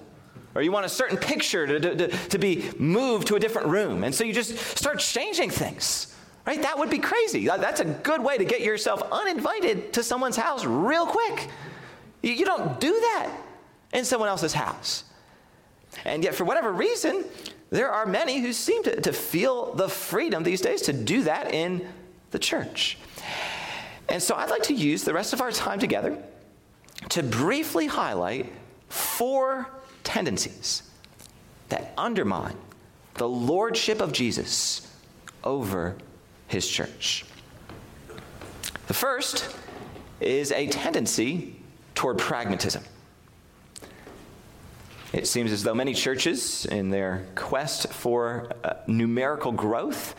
Or 0.53 0.61
you 0.61 0.71
want 0.71 0.85
a 0.85 0.89
certain 0.89 1.17
picture 1.17 1.67
to, 1.67 1.95
to, 1.95 2.07
to 2.07 2.37
be 2.37 2.69
moved 2.79 3.27
to 3.27 3.35
a 3.35 3.39
different 3.39 3.67
room. 3.67 4.05
And 4.05 4.15
so 4.15 4.23
you 4.23 4.31
just 4.31 4.57
start 4.77 4.99
changing 4.99 5.49
things. 5.49 6.14
Right? 6.45 6.61
That 6.61 6.77
would 6.77 6.89
be 6.89 6.99
crazy. 6.99 7.47
That's 7.47 7.79
a 7.79 7.85
good 7.85 8.23
way 8.23 8.37
to 8.37 8.45
get 8.45 8.61
yourself 8.61 9.01
uninvited 9.11 9.93
to 9.93 10.03
someone's 10.03 10.37
house 10.37 10.63
real 10.63 11.07
quick. 11.07 11.49
You 12.21 12.45
don't 12.45 12.79
do 12.79 12.91
that 12.91 13.31
in 13.93 14.05
someone 14.05 14.29
else's 14.29 14.53
house. 14.53 15.05
And 16.03 16.23
yet, 16.23 16.35
for 16.35 16.43
whatever 16.43 16.71
reason, 16.71 17.25
there 17.69 17.89
are 17.89 18.05
many 18.05 18.41
who 18.41 18.53
seem 18.53 18.83
to, 18.83 19.01
to 19.01 19.13
feel 19.13 19.73
the 19.73 19.89
freedom 19.89 20.43
these 20.43 20.61
days 20.61 20.83
to 20.83 20.93
do 20.93 21.23
that 21.23 21.53
in 21.53 21.87
the 22.31 22.39
church. 22.39 22.97
And 24.09 24.21
so 24.21 24.35
I'd 24.35 24.49
like 24.49 24.63
to 24.63 24.73
use 24.73 25.03
the 25.03 25.13
rest 25.13 25.33
of 25.33 25.41
our 25.41 25.51
time 25.51 25.79
together 25.79 26.17
to 27.09 27.23
briefly 27.23 27.87
highlight 27.87 28.51
four 28.89 29.67
tendencies 30.03 30.83
that 31.69 31.93
undermine 31.97 32.55
the 33.15 33.27
lordship 33.27 34.01
of 34.01 34.11
Jesus 34.11 34.91
over 35.43 35.95
his 36.47 36.67
church. 36.67 37.25
The 38.87 38.93
first 38.93 39.55
is 40.19 40.51
a 40.51 40.67
tendency 40.67 41.55
toward 41.95 42.17
pragmatism. 42.17 42.83
It 45.13 45.27
seems 45.27 45.51
as 45.51 45.63
though 45.63 45.73
many 45.73 45.93
churches, 45.93 46.65
in 46.65 46.89
their 46.89 47.25
quest 47.35 47.93
for 47.93 48.49
uh, 48.63 48.73
numerical 48.85 49.51
growth, 49.51 50.15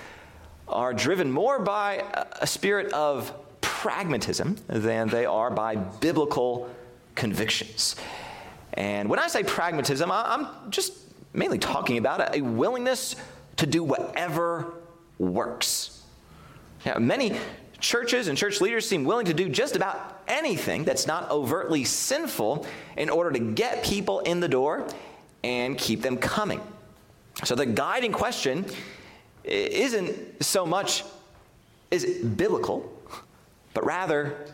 are 0.68 0.94
driven 0.94 1.30
more 1.30 1.58
by 1.58 2.04
a 2.40 2.46
spirit 2.46 2.92
of 2.92 3.32
pragmatism 3.60 4.56
than 4.68 5.08
they 5.08 5.26
are 5.26 5.50
by 5.50 5.76
biblical 5.76 6.70
convictions. 7.14 7.96
And 8.74 9.08
when 9.08 9.18
I 9.18 9.28
say 9.28 9.42
pragmatism, 9.42 10.10
I'm 10.10 10.70
just 10.70 10.92
mainly 11.32 11.58
talking 11.58 11.98
about 11.98 12.34
a 12.34 12.40
willingness 12.40 13.16
to 13.56 13.66
do 13.66 13.84
whatever 13.84 14.74
works. 15.18 15.95
Now, 16.86 16.98
many 16.98 17.36
churches 17.80 18.28
and 18.28 18.38
church 18.38 18.60
leaders 18.60 18.88
seem 18.88 19.04
willing 19.04 19.26
to 19.26 19.34
do 19.34 19.48
just 19.48 19.74
about 19.74 20.22
anything 20.28 20.84
that's 20.84 21.06
not 21.06 21.30
overtly 21.30 21.84
sinful 21.84 22.64
in 22.96 23.10
order 23.10 23.32
to 23.32 23.38
get 23.40 23.84
people 23.84 24.20
in 24.20 24.38
the 24.38 24.48
door 24.48 24.86
and 25.42 25.76
keep 25.76 26.00
them 26.00 26.16
coming. 26.16 26.60
So 27.44 27.54
the 27.56 27.66
guiding 27.66 28.12
question 28.12 28.64
isn't 29.44 30.42
so 30.42 30.64
much 30.64 31.04
is 31.90 32.04
it 32.04 32.36
biblical, 32.36 32.92
but 33.74 33.84
rather 33.84 34.46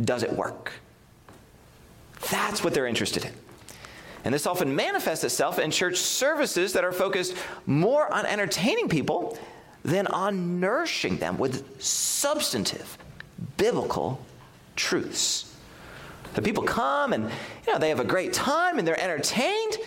does 0.00 0.22
it 0.22 0.32
work? 0.32 0.72
That's 2.30 2.64
what 2.64 2.74
they're 2.74 2.86
interested 2.86 3.24
in. 3.24 3.32
And 4.24 4.34
this 4.34 4.46
often 4.46 4.74
manifests 4.74 5.24
itself 5.24 5.58
in 5.58 5.70
church 5.70 5.96
services 5.96 6.72
that 6.72 6.84
are 6.84 6.92
focused 6.92 7.34
more 7.66 8.12
on 8.12 8.26
entertaining 8.26 8.88
people 8.88 9.38
than 9.88 10.06
on 10.08 10.60
nourishing 10.60 11.16
them 11.18 11.38
with 11.38 11.82
substantive 11.82 12.98
biblical 13.56 14.20
truths. 14.76 15.56
The 16.34 16.42
people 16.42 16.62
come 16.62 17.12
and 17.12 17.24
you 17.66 17.72
know 17.72 17.78
they 17.78 17.88
have 17.88 18.00
a 18.00 18.04
great 18.04 18.32
time 18.32 18.78
and 18.78 18.86
they're 18.86 19.00
entertained, 19.00 19.78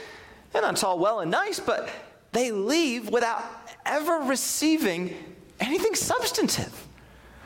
and 0.53 0.63
that's 0.63 0.83
all 0.83 0.99
well 0.99 1.19
and 1.19 1.31
nice, 1.31 1.59
but 1.59 1.89
they 2.31 2.51
leave 2.51 3.09
without 3.09 3.43
ever 3.85 4.19
receiving 4.25 5.15
anything 5.59 5.95
substantive. 5.95 6.87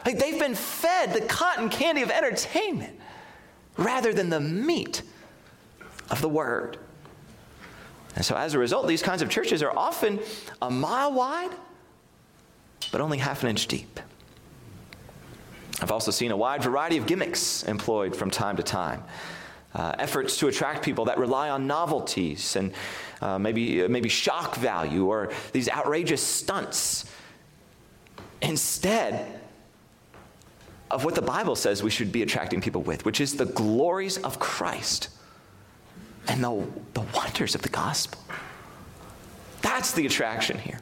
Like 0.06 0.20
they've 0.20 0.40
been 0.40 0.56
fed 0.56 1.14
the 1.14 1.22
cotton 1.22 1.70
candy 1.70 2.04
of 2.04 2.12
entertainment 2.12 3.00
rather 3.78 4.14
than 4.14 4.30
the 4.30 4.40
meat 4.40 5.02
of 6.10 6.22
the 6.22 6.30
word. 6.30 6.78
And 8.16 8.24
so, 8.24 8.36
as 8.38 8.54
a 8.54 8.60
result, 8.60 8.88
these 8.88 9.04
kinds 9.04 9.22
of 9.22 9.30
churches 9.30 9.62
are 9.62 9.76
often 9.78 10.20
a 10.62 10.72
mile 10.72 11.12
wide, 11.12 11.52
but 12.96 13.02
only 13.02 13.18
half 13.18 13.44
an 13.44 13.50
inch 13.50 13.68
deep. 13.68 14.00
I've 15.82 15.92
also 15.92 16.12
seen 16.12 16.32
a 16.32 16.38
wide 16.38 16.64
variety 16.64 16.96
of 16.96 17.06
gimmicks 17.06 17.64
employed 17.64 18.16
from 18.16 18.32
time 18.32 18.56
to 18.56 18.64
time. 18.64 19.04
Uh, 19.74 19.94
efforts 20.00 20.38
to 20.38 20.48
attract 20.48 20.82
people 20.82 21.04
that 21.04 21.18
rely 21.18 21.50
on 21.50 21.68
novelties 21.68 22.56
and 22.56 22.72
uh, 23.22 23.38
maybe, 23.38 23.86
maybe 23.90 24.08
shock 24.08 24.56
value 24.56 25.08
or 25.08 25.34
these 25.52 25.68
outrageous 25.68 26.24
stunts 26.24 27.12
instead 28.42 29.42
of 30.90 31.04
what 31.04 31.16
the 31.16 31.22
Bible 31.22 31.58
says 31.58 31.84
we 31.84 31.90
should 31.90 32.14
be 32.14 32.22
attracting 32.22 32.62
people 32.62 32.82
with, 32.82 33.04
which 33.04 33.20
is 33.20 33.36
the 33.36 33.48
glories 33.48 34.20
of 34.20 34.40
Christ 34.40 35.10
and 36.30 36.42
the, 36.42 36.66
the 36.94 37.02
wonders 37.14 37.56
of 37.56 37.62
the 37.62 37.68
gospel. 37.68 38.22
That's 39.62 39.92
the 39.92 40.06
attraction 40.06 40.58
here. 40.58 40.80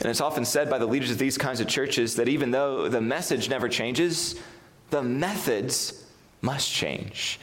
And 0.00 0.08
it's 0.08 0.20
often 0.22 0.44
said 0.44 0.70
by 0.70 0.78
the 0.78 0.86
leaders 0.86 1.10
of 1.10 1.18
these 1.18 1.36
kinds 1.36 1.60
of 1.60 1.68
churches 1.68 2.16
that 2.16 2.28
even 2.28 2.50
though 2.50 2.88
the 2.88 3.02
message 3.02 3.50
never 3.50 3.68
changes, 3.68 4.34
the 4.88 5.02
methods 5.02 6.06
must 6.40 6.70
change. 6.70 7.38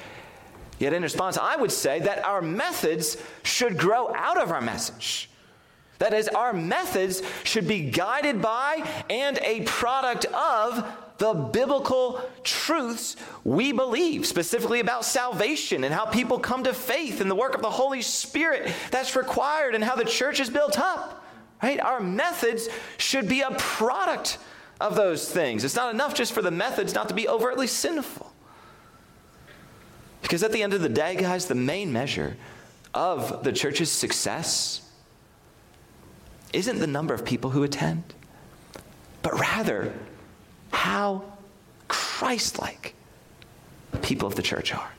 Yet, 0.80 0.94
in 0.94 1.04
response, 1.04 1.38
I 1.38 1.56
would 1.56 1.72
say 1.72 2.00
that 2.02 2.24
our 2.26 2.42
methods 2.42 3.18
should 3.44 3.78
grow 3.78 4.14
out 4.14 4.42
of 4.42 4.52
our 4.52 4.62
message. 4.62 5.30
That 6.00 6.14
is, 6.14 6.28
our 6.28 6.54
methods 6.54 7.24
should 7.44 7.68
be 7.68 7.90
guided 7.90 8.42
by 8.42 8.88
and 9.10 9.40
a 9.40 9.62
product 9.62 10.26
of 10.26 10.86
the 11.18 11.34
biblical 11.34 12.22
truths 12.44 13.16
we 13.44 13.72
believe, 13.72 14.28
specifically 14.28 14.80
about 14.80 15.04
salvation 15.04 15.84
and 15.84 15.94
how 15.94 16.06
people 16.06 16.38
come 16.38 16.64
to 16.64 16.74
faith 16.74 17.22
and 17.22 17.32
the 17.32 17.36
work 17.36 17.56
of 17.56 17.62
the 17.62 17.70
Holy 17.72 18.04
Spirit 18.04 18.72
that's 18.92 19.16
required 19.16 19.74
and 19.74 19.84
how 19.84 19.96
the 19.96 20.06
church 20.06 20.40
is 20.40 20.50
built 20.50 20.78
up. 20.78 21.27
Right? 21.62 21.80
Our 21.80 22.00
methods 22.00 22.70
should 22.98 23.28
be 23.28 23.42
a 23.42 23.52
product 23.52 24.38
of 24.80 24.96
those 24.96 25.30
things. 25.30 25.64
It's 25.64 25.76
not 25.76 25.94
enough 25.94 26.14
just 26.14 26.34
for 26.34 26.42
the 26.42 26.52
methods 26.52 26.94
not 26.94 27.10
to 27.10 27.16
be 27.16 27.28
overtly 27.28 27.68
sinful. 27.68 28.32
Because 30.22 30.44
at 30.44 30.52
the 30.52 30.62
end 30.62 30.74
of 30.74 30.82
the 30.82 30.90
day, 30.90 31.16
guys, 31.16 31.46
the 31.48 31.56
main 31.56 31.92
measure 31.92 32.38
of 32.94 33.44
the 33.44 33.52
church's 33.52 33.92
success 33.92 34.82
isn't 36.54 36.80
the 36.80 36.88
number 36.88 37.14
of 37.14 37.26
people 37.26 37.52
who 37.52 37.64
attend, 37.64 38.14
but 39.22 39.40
rather 39.40 39.94
how 40.72 41.24
Christ 41.88 42.60
like 42.60 42.94
the 43.92 43.98
people 44.00 44.28
of 44.28 44.36
the 44.36 44.42
church 44.42 44.74
are. 44.74 44.92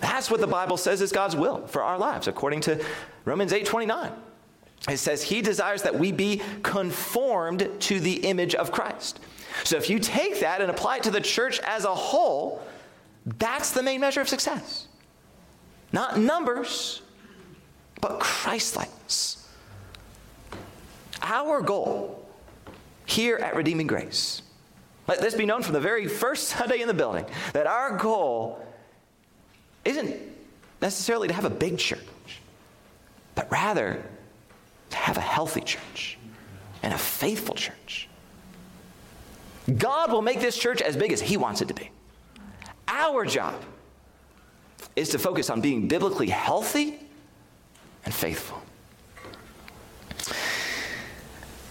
That's 0.00 0.30
what 0.30 0.40
the 0.40 0.46
Bible 0.46 0.76
says 0.76 1.00
is 1.00 1.12
God's 1.12 1.36
will 1.36 1.66
for 1.66 1.82
our 1.82 1.98
lives, 1.98 2.26
according 2.26 2.62
to 2.62 2.84
Romans 3.24 3.52
8 3.52 3.66
29. 3.66 4.12
It 4.88 4.96
says, 4.98 5.22
He 5.22 5.42
desires 5.42 5.82
that 5.82 5.98
we 5.98 6.12
be 6.12 6.42
conformed 6.62 7.68
to 7.80 8.00
the 8.00 8.14
image 8.26 8.54
of 8.54 8.72
Christ. 8.72 9.20
So 9.64 9.76
if 9.76 9.88
you 9.88 9.98
take 9.98 10.40
that 10.40 10.60
and 10.60 10.70
apply 10.70 10.96
it 10.96 11.02
to 11.04 11.10
the 11.10 11.20
church 11.20 11.60
as 11.60 11.84
a 11.84 11.94
whole, 11.94 12.62
that's 13.38 13.70
the 13.70 13.82
main 13.82 14.00
measure 14.00 14.20
of 14.20 14.28
success. 14.28 14.88
Not 15.92 16.18
numbers, 16.18 17.02
but 18.00 18.18
Christlikeness. 18.18 19.46
Our 21.22 21.60
goal 21.60 22.26
here 23.06 23.36
at 23.36 23.54
Redeeming 23.54 23.86
Grace. 23.86 24.42
Let 25.06 25.20
this 25.20 25.34
be 25.34 25.46
known 25.46 25.62
from 25.62 25.74
the 25.74 25.80
very 25.80 26.08
first 26.08 26.48
Sunday 26.48 26.80
in 26.80 26.88
the 26.88 26.94
building 26.94 27.26
that 27.52 27.66
our 27.66 27.96
goal 27.96 28.64
isn't 29.84 30.16
necessarily 30.80 31.28
to 31.28 31.34
have 31.34 31.44
a 31.44 31.50
big 31.50 31.78
church, 31.78 32.00
but 33.34 33.50
rather 33.50 34.02
to 34.92 34.96
have 34.98 35.16
a 35.16 35.22
healthy 35.22 35.60
church 35.60 36.18
and 36.82 36.92
a 36.92 36.98
faithful 36.98 37.54
church. 37.54 38.08
God 39.76 40.12
will 40.12 40.22
make 40.22 40.40
this 40.40 40.56
church 40.56 40.80
as 40.80 40.96
big 40.96 41.12
as 41.12 41.20
He 41.20 41.36
wants 41.36 41.60
it 41.60 41.68
to 41.68 41.74
be. 41.74 41.90
Our 42.88 43.24
job 43.24 43.54
is 44.96 45.08
to 45.10 45.18
focus 45.18 45.50
on 45.50 45.60
being 45.60 45.88
biblically 45.88 46.28
healthy 46.28 46.98
and 48.04 48.12
faithful. 48.12 48.62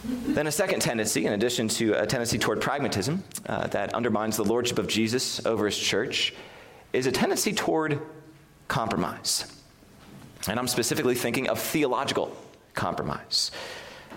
Then, 0.03 0.47
a 0.47 0.51
second 0.51 0.79
tendency, 0.79 1.27
in 1.27 1.33
addition 1.33 1.67
to 1.69 1.93
a 1.93 2.07
tendency 2.07 2.39
toward 2.39 2.59
pragmatism 2.59 3.23
uh, 3.45 3.67
that 3.67 3.93
undermines 3.93 4.35
the 4.35 4.43
lordship 4.43 4.79
of 4.79 4.87
Jesus 4.87 5.45
over 5.45 5.65
his 5.65 5.77
church, 5.77 6.33
is 6.91 7.05
a 7.05 7.11
tendency 7.11 7.53
toward 7.53 8.01
compromise. 8.67 9.61
And 10.47 10.57
I'm 10.57 10.67
specifically 10.67 11.13
thinking 11.13 11.49
of 11.49 11.59
theological 11.59 12.35
compromise. 12.73 13.51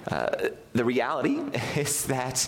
Uh, 0.09 0.49
the 0.73 0.85
reality 0.85 1.40
is 1.77 2.05
that, 2.07 2.47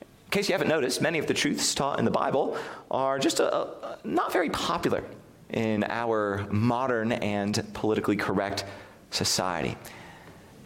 in 0.00 0.30
case 0.30 0.48
you 0.48 0.54
haven't 0.54 0.68
noticed, 0.68 1.00
many 1.00 1.18
of 1.18 1.26
the 1.26 1.34
truths 1.34 1.74
taught 1.74 1.98
in 1.98 2.04
the 2.04 2.10
Bible 2.10 2.56
are 2.90 3.18
just 3.18 3.40
a, 3.40 3.54
a, 3.54 3.98
not 4.04 4.32
very 4.32 4.50
popular 4.50 5.02
in 5.50 5.84
our 5.84 6.46
modern 6.50 7.12
and 7.12 7.66
politically 7.74 8.16
correct 8.16 8.64
society. 9.10 9.76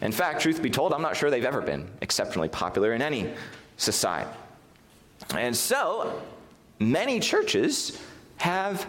In 0.00 0.12
fact, 0.12 0.42
truth 0.42 0.62
be 0.62 0.70
told, 0.70 0.92
I'm 0.92 1.02
not 1.02 1.16
sure 1.16 1.30
they've 1.30 1.44
ever 1.44 1.62
been 1.62 1.88
exceptionally 2.02 2.48
popular 2.48 2.92
in 2.92 3.00
any 3.00 3.32
society. 3.76 4.30
And 5.34 5.56
so, 5.56 6.20
many 6.78 7.20
churches 7.20 7.98
have 8.36 8.86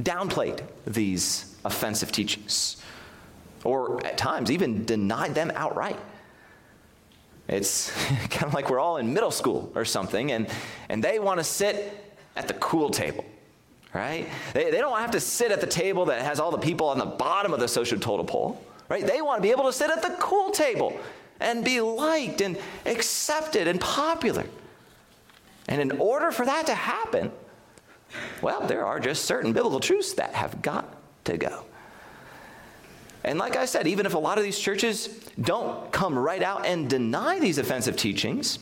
downplayed 0.00 0.62
these 0.86 1.56
offensive 1.64 2.12
teachings, 2.12 2.82
or 3.66 4.04
at 4.06 4.16
times 4.16 4.50
even 4.50 4.84
denied 4.84 5.34
them 5.34 5.52
outright. 5.54 5.98
It's 7.48 7.90
kind 8.30 8.44
of 8.44 8.54
like 8.54 8.70
we're 8.70 8.80
all 8.80 8.96
in 8.96 9.12
middle 9.12 9.30
school 9.30 9.70
or 9.74 9.84
something, 9.84 10.32
and, 10.32 10.48
and 10.88 11.02
they 11.02 11.18
want 11.18 11.38
to 11.38 11.44
sit 11.44 12.04
at 12.36 12.48
the 12.48 12.54
cool 12.54 12.90
table, 12.90 13.24
right? 13.92 14.28
They, 14.54 14.70
they 14.70 14.78
don't 14.78 14.98
have 14.98 15.12
to 15.12 15.20
sit 15.20 15.52
at 15.52 15.60
the 15.60 15.66
table 15.66 16.06
that 16.06 16.22
has 16.22 16.40
all 16.40 16.50
the 16.50 16.58
people 16.58 16.88
on 16.88 16.98
the 16.98 17.06
bottom 17.06 17.52
of 17.52 17.60
the 17.60 17.68
social 17.68 17.98
total 17.98 18.24
pole 18.24 18.62
right? 18.88 19.06
They 19.06 19.20
want 19.22 19.38
to 19.38 19.42
be 19.42 19.50
able 19.50 19.64
to 19.64 19.72
sit 19.72 19.90
at 19.90 20.02
the 20.02 20.16
cool 20.18 20.50
table 20.50 20.98
and 21.40 21.64
be 21.64 21.80
liked 21.80 22.40
and 22.40 22.56
accepted 22.84 23.66
and 23.68 23.80
popular. 23.80 24.46
And 25.68 25.80
in 25.80 25.98
order 25.98 26.30
for 26.30 26.46
that 26.46 26.66
to 26.66 26.74
happen, 26.74 27.32
well, 28.40 28.66
there 28.66 28.86
are 28.86 29.00
just 29.00 29.24
certain 29.24 29.52
biblical 29.52 29.80
truths 29.80 30.14
that 30.14 30.34
have 30.34 30.62
got 30.62 30.96
to 31.24 31.36
go. 31.36 31.64
And 33.26 33.40
like 33.40 33.56
I 33.56 33.64
said, 33.64 33.88
even 33.88 34.06
if 34.06 34.14
a 34.14 34.18
lot 34.18 34.38
of 34.38 34.44
these 34.44 34.58
churches 34.58 35.08
don't 35.40 35.90
come 35.90 36.16
right 36.16 36.42
out 36.42 36.64
and 36.64 36.88
deny 36.88 37.40
these 37.40 37.58
offensive 37.58 37.96
teachings, 37.96 38.60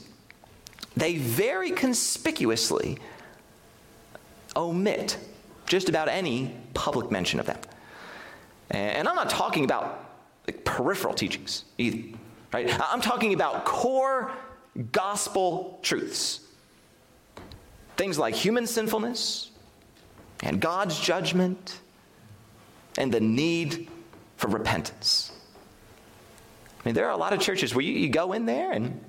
they 0.96 1.18
very 1.18 1.70
conspicuously 1.70 2.98
omit 4.56 5.18
just 5.66 5.90
about 5.90 6.08
any 6.08 6.54
public 6.72 7.10
mention 7.10 7.40
of 7.40 7.46
them. 7.46 7.58
And 8.70 9.06
I'm 9.06 9.16
not 9.16 9.28
talking 9.28 9.64
about 9.64 10.10
like 10.46 10.64
peripheral 10.64 11.12
teachings 11.12 11.64
either. 11.76 12.16
Right? 12.50 12.74
I'm 12.90 13.02
talking 13.02 13.34
about 13.34 13.66
core 13.66 14.32
gospel 14.92 15.78
truths. 15.82 16.40
Things 17.98 18.18
like 18.18 18.34
human 18.34 18.66
sinfulness 18.66 19.50
and 20.42 20.58
God's 20.58 20.98
judgment 20.98 21.80
and 22.96 23.12
the 23.12 23.20
need 23.20 23.88
for 24.44 24.50
repentance. 24.50 25.32
I 26.78 26.82
mean, 26.84 26.94
there 26.94 27.06
are 27.06 27.12
a 27.12 27.16
lot 27.16 27.32
of 27.32 27.40
churches 27.40 27.74
where 27.74 27.82
you, 27.82 27.94
you 27.94 28.10
go 28.10 28.34
in 28.34 28.44
there 28.44 28.72
and 28.72 29.02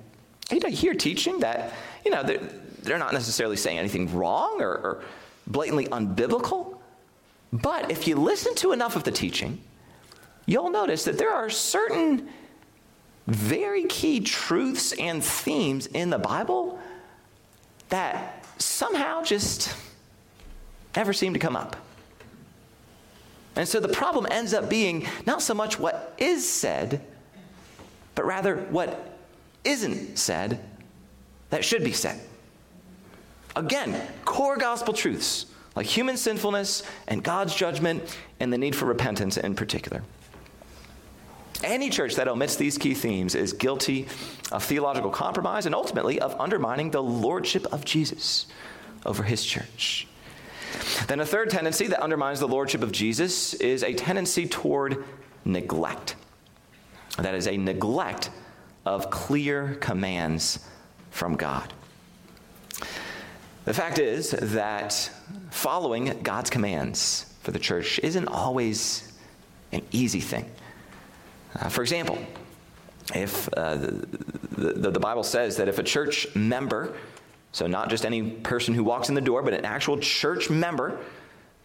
you 0.50 0.60
know, 0.60 0.70
hear 0.70 0.94
teaching 0.94 1.40
that, 1.40 1.74
you 2.06 2.10
know, 2.10 2.22
they're, 2.22 2.38
they're 2.82 2.98
not 2.98 3.12
necessarily 3.12 3.56
saying 3.56 3.78
anything 3.78 4.14
wrong 4.14 4.62
or, 4.62 4.70
or 4.70 5.04
blatantly 5.46 5.88
unbiblical. 5.88 6.78
But 7.52 7.90
if 7.90 8.08
you 8.08 8.16
listen 8.16 8.54
to 8.56 8.72
enough 8.72 8.96
of 8.96 9.04
the 9.04 9.10
teaching, 9.10 9.60
you'll 10.46 10.70
notice 10.70 11.04
that 11.04 11.18
there 11.18 11.34
are 11.34 11.50
certain 11.50 12.30
very 13.26 13.84
key 13.84 14.20
truths 14.20 14.92
and 14.92 15.22
themes 15.22 15.86
in 15.86 16.08
the 16.08 16.18
Bible 16.18 16.78
that 17.90 18.42
somehow 18.56 19.22
just 19.22 19.76
never 20.96 21.12
seem 21.12 21.34
to 21.34 21.38
come 21.38 21.56
up. 21.56 21.76
And 23.56 23.66
so 23.66 23.80
the 23.80 23.88
problem 23.88 24.26
ends 24.30 24.52
up 24.52 24.68
being 24.68 25.06
not 25.26 25.42
so 25.42 25.54
much 25.54 25.78
what 25.78 26.14
is 26.18 26.48
said, 26.48 27.00
but 28.14 28.26
rather 28.26 28.56
what 28.56 29.18
isn't 29.64 30.18
said 30.18 30.60
that 31.50 31.64
should 31.64 31.82
be 31.82 31.92
said. 31.92 32.20
Again, 33.56 34.00
core 34.24 34.56
gospel 34.56 34.92
truths 34.92 35.46
like 35.74 35.86
human 35.86 36.16
sinfulness 36.16 36.82
and 37.08 37.22
God's 37.22 37.54
judgment 37.54 38.18
and 38.40 38.52
the 38.52 38.58
need 38.58 38.76
for 38.76 38.86
repentance 38.86 39.36
in 39.36 39.54
particular. 39.54 40.02
Any 41.64 41.88
church 41.88 42.16
that 42.16 42.28
omits 42.28 42.56
these 42.56 42.76
key 42.76 42.94
themes 42.94 43.34
is 43.34 43.54
guilty 43.54 44.08
of 44.52 44.62
theological 44.62 45.10
compromise 45.10 45.64
and 45.64 45.74
ultimately 45.74 46.20
of 46.20 46.38
undermining 46.38 46.90
the 46.90 47.02
lordship 47.02 47.66
of 47.72 47.84
Jesus 47.84 48.46
over 49.06 49.22
his 49.22 49.44
church. 49.44 50.06
Then, 51.06 51.20
a 51.20 51.26
third 51.26 51.50
tendency 51.50 51.86
that 51.88 52.00
undermines 52.00 52.40
the 52.40 52.48
lordship 52.48 52.82
of 52.82 52.92
Jesus 52.92 53.54
is 53.54 53.82
a 53.82 53.94
tendency 53.94 54.46
toward 54.46 55.04
neglect. 55.44 56.16
That 57.18 57.34
is, 57.34 57.46
a 57.46 57.56
neglect 57.56 58.30
of 58.84 59.10
clear 59.10 59.74
commands 59.80 60.60
from 61.10 61.36
God. 61.36 61.72
The 63.64 63.74
fact 63.74 63.98
is 63.98 64.30
that 64.30 65.10
following 65.50 66.20
God's 66.22 66.50
commands 66.50 67.34
for 67.42 67.50
the 67.50 67.58
church 67.58 67.98
isn't 68.00 68.28
always 68.28 69.12
an 69.72 69.82
easy 69.92 70.20
thing. 70.20 70.48
Uh, 71.54 71.68
for 71.68 71.82
example, 71.82 72.18
if 73.14 73.48
uh, 73.54 73.76
the, 73.76 74.06
the, 74.52 74.90
the 74.90 75.00
Bible 75.00 75.22
says 75.22 75.56
that 75.56 75.68
if 75.68 75.78
a 75.78 75.82
church 75.82 76.26
member 76.34 76.94
so, 77.56 77.66
not 77.66 77.88
just 77.88 78.04
any 78.04 78.22
person 78.22 78.74
who 78.74 78.84
walks 78.84 79.08
in 79.08 79.14
the 79.14 79.20
door, 79.22 79.42
but 79.42 79.54
an 79.54 79.64
actual 79.64 79.96
church 79.96 80.50
member. 80.50 80.98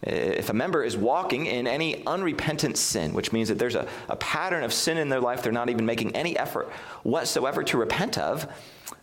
Eh, 0.05 0.13
if 0.13 0.49
a 0.49 0.53
member 0.53 0.85
is 0.85 0.95
walking 0.95 1.47
in 1.47 1.67
any 1.67 2.05
unrepentant 2.07 2.77
sin, 2.77 3.11
which 3.11 3.33
means 3.33 3.49
that 3.49 3.59
there's 3.59 3.75
a, 3.75 3.85
a 4.07 4.15
pattern 4.15 4.63
of 4.63 4.71
sin 4.71 4.97
in 4.97 5.09
their 5.09 5.19
life 5.19 5.43
they're 5.43 5.51
not 5.51 5.69
even 5.69 5.85
making 5.85 6.15
any 6.15 6.37
effort 6.37 6.69
whatsoever 7.03 7.61
to 7.63 7.77
repent 7.77 8.17
of, 8.17 8.47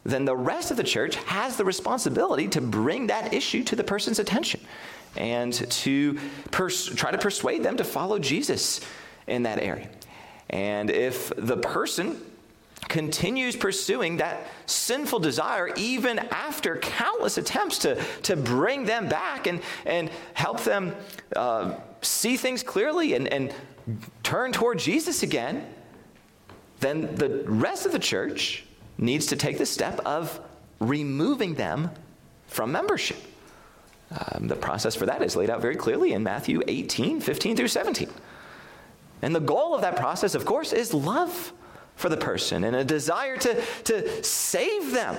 then 0.04 0.24
the 0.24 0.34
rest 0.34 0.70
of 0.70 0.78
the 0.78 0.82
church 0.82 1.16
has 1.16 1.58
the 1.58 1.64
responsibility 1.66 2.48
to 2.48 2.62
bring 2.62 3.08
that 3.08 3.34
issue 3.34 3.62
to 3.64 3.76
the 3.76 3.84
person's 3.84 4.18
attention 4.18 4.58
and 5.14 5.52
to 5.70 6.18
pers- 6.52 6.86
try 6.86 7.10
to 7.10 7.18
persuade 7.18 7.62
them 7.62 7.76
to 7.76 7.84
follow 7.84 8.18
Jesus 8.18 8.80
in 9.26 9.42
that 9.42 9.58
area. 9.58 9.90
And 10.48 10.88
if 10.88 11.34
the 11.36 11.58
person 11.58 12.18
continues 12.88 13.56
pursuing 13.56 14.18
that 14.18 14.46
sinful 14.66 15.18
desire 15.18 15.70
even 15.76 16.18
after 16.30 16.76
countless 16.76 17.38
attempts 17.38 17.78
to, 17.78 18.02
to 18.22 18.36
bring 18.36 18.84
them 18.84 19.08
back 19.08 19.46
and, 19.46 19.60
and 19.84 20.10
help 20.34 20.60
them 20.62 20.94
uh, 21.34 21.74
see 22.02 22.36
things 22.36 22.62
clearly 22.62 23.14
and, 23.14 23.28
and 23.28 23.54
turn 24.22 24.52
toward 24.52 24.78
Jesus 24.78 25.22
again, 25.22 25.66
then 26.80 27.14
the 27.16 27.42
rest 27.46 27.86
of 27.86 27.92
the 27.92 27.98
church 27.98 28.64
needs 28.98 29.26
to 29.26 29.36
take 29.36 29.58
the 29.58 29.66
step 29.66 29.98
of 30.00 30.40
removing 30.80 31.54
them 31.54 31.90
from 32.46 32.72
membership. 32.72 33.18
Um, 34.10 34.48
the 34.48 34.56
process 34.56 34.94
for 34.94 35.06
that 35.06 35.22
is 35.22 35.36
laid 35.36 35.50
out 35.50 35.60
very 35.60 35.76
clearly 35.76 36.12
in 36.12 36.22
Matthew 36.22 36.62
18, 36.66 37.20
15 37.20 37.56
through 37.56 37.68
17. 37.68 38.08
And 39.20 39.34
the 39.34 39.40
goal 39.40 39.74
of 39.74 39.82
that 39.82 39.96
process, 39.96 40.34
of 40.34 40.44
course, 40.44 40.72
is 40.72 40.94
love 40.94 41.52
for 41.98 42.08
the 42.08 42.16
person 42.16 42.62
and 42.62 42.76
a 42.76 42.84
desire 42.84 43.36
to, 43.36 43.60
to 43.82 44.22
save 44.22 44.92
them 44.92 45.16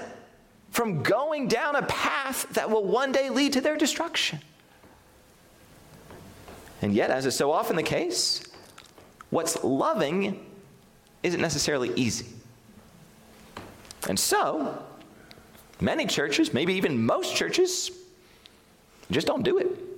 from 0.71 1.03
going 1.03 1.49
down 1.49 1.75
a 1.75 1.81
path 1.83 2.47
that 2.53 2.69
will 2.69 2.85
one 2.85 3.11
day 3.11 3.29
lead 3.29 3.51
to 3.53 3.61
their 3.61 3.75
destruction. 3.75 4.39
And 6.81 6.93
yet, 6.93 7.11
as 7.11 7.25
is 7.25 7.35
so 7.35 7.51
often 7.51 7.75
the 7.75 7.83
case, 7.83 8.43
what's 9.29 9.61
loving 9.61 10.45
isn't 11.21 11.41
necessarily 11.41 11.91
easy. 11.97 12.27
And 14.07 14.17
so, 14.17 14.81
many 15.81 16.05
churches, 16.05 16.53
maybe 16.53 16.75
even 16.75 17.05
most 17.05 17.35
churches, 17.35 17.91
just 19.11 19.27
don't 19.27 19.43
do 19.43 19.57
it. 19.57 19.88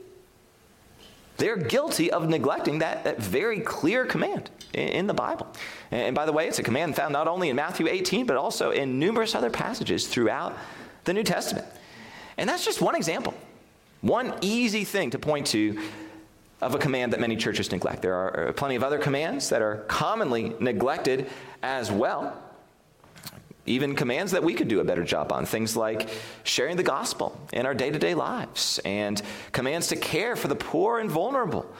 They're 1.41 1.57
guilty 1.57 2.11
of 2.11 2.29
neglecting 2.29 2.77
that, 2.79 3.03
that 3.03 3.17
very 3.17 3.61
clear 3.61 4.05
command 4.05 4.51
in, 4.75 4.89
in 4.89 5.07
the 5.07 5.13
Bible. 5.15 5.47
And 5.89 6.15
by 6.15 6.27
the 6.27 6.31
way, 6.31 6.47
it's 6.47 6.59
a 6.59 6.63
command 6.63 6.95
found 6.95 7.13
not 7.13 7.27
only 7.27 7.49
in 7.49 7.55
Matthew 7.55 7.87
18, 7.87 8.27
but 8.27 8.37
also 8.37 8.69
in 8.69 8.99
numerous 8.99 9.33
other 9.33 9.49
passages 9.49 10.07
throughout 10.07 10.55
the 11.03 11.13
New 11.15 11.23
Testament. 11.23 11.65
And 12.37 12.47
that's 12.47 12.63
just 12.63 12.79
one 12.79 12.95
example, 12.95 13.33
one 14.01 14.35
easy 14.41 14.83
thing 14.83 15.09
to 15.09 15.17
point 15.17 15.47
to 15.47 15.81
of 16.61 16.75
a 16.75 16.77
command 16.77 17.11
that 17.13 17.19
many 17.19 17.35
churches 17.35 17.71
neglect. 17.71 18.03
There 18.03 18.13
are 18.13 18.49
uh, 18.49 18.53
plenty 18.53 18.75
of 18.75 18.83
other 18.83 18.99
commands 18.99 19.49
that 19.49 19.63
are 19.63 19.77
commonly 19.87 20.53
neglected 20.59 21.27
as 21.63 21.91
well. 21.91 22.39
Even 23.65 23.95
commands 23.95 24.31
that 24.31 24.43
we 24.43 24.53
could 24.53 24.67
do 24.67 24.79
a 24.79 24.83
better 24.83 25.03
job 25.03 25.31
on, 25.31 25.45
things 25.45 25.77
like 25.77 26.09
sharing 26.43 26.77
the 26.77 26.83
gospel 26.83 27.39
in 27.53 27.65
our 27.65 27.73
day 27.73 27.91
to 27.91 27.99
day 27.99 28.15
lives, 28.15 28.79
and 28.85 29.21
commands 29.51 29.87
to 29.87 29.95
care 29.95 30.35
for 30.35 30.47
the 30.47 30.55
poor 30.55 30.99
and 30.99 31.11
vulnerable, 31.11 31.71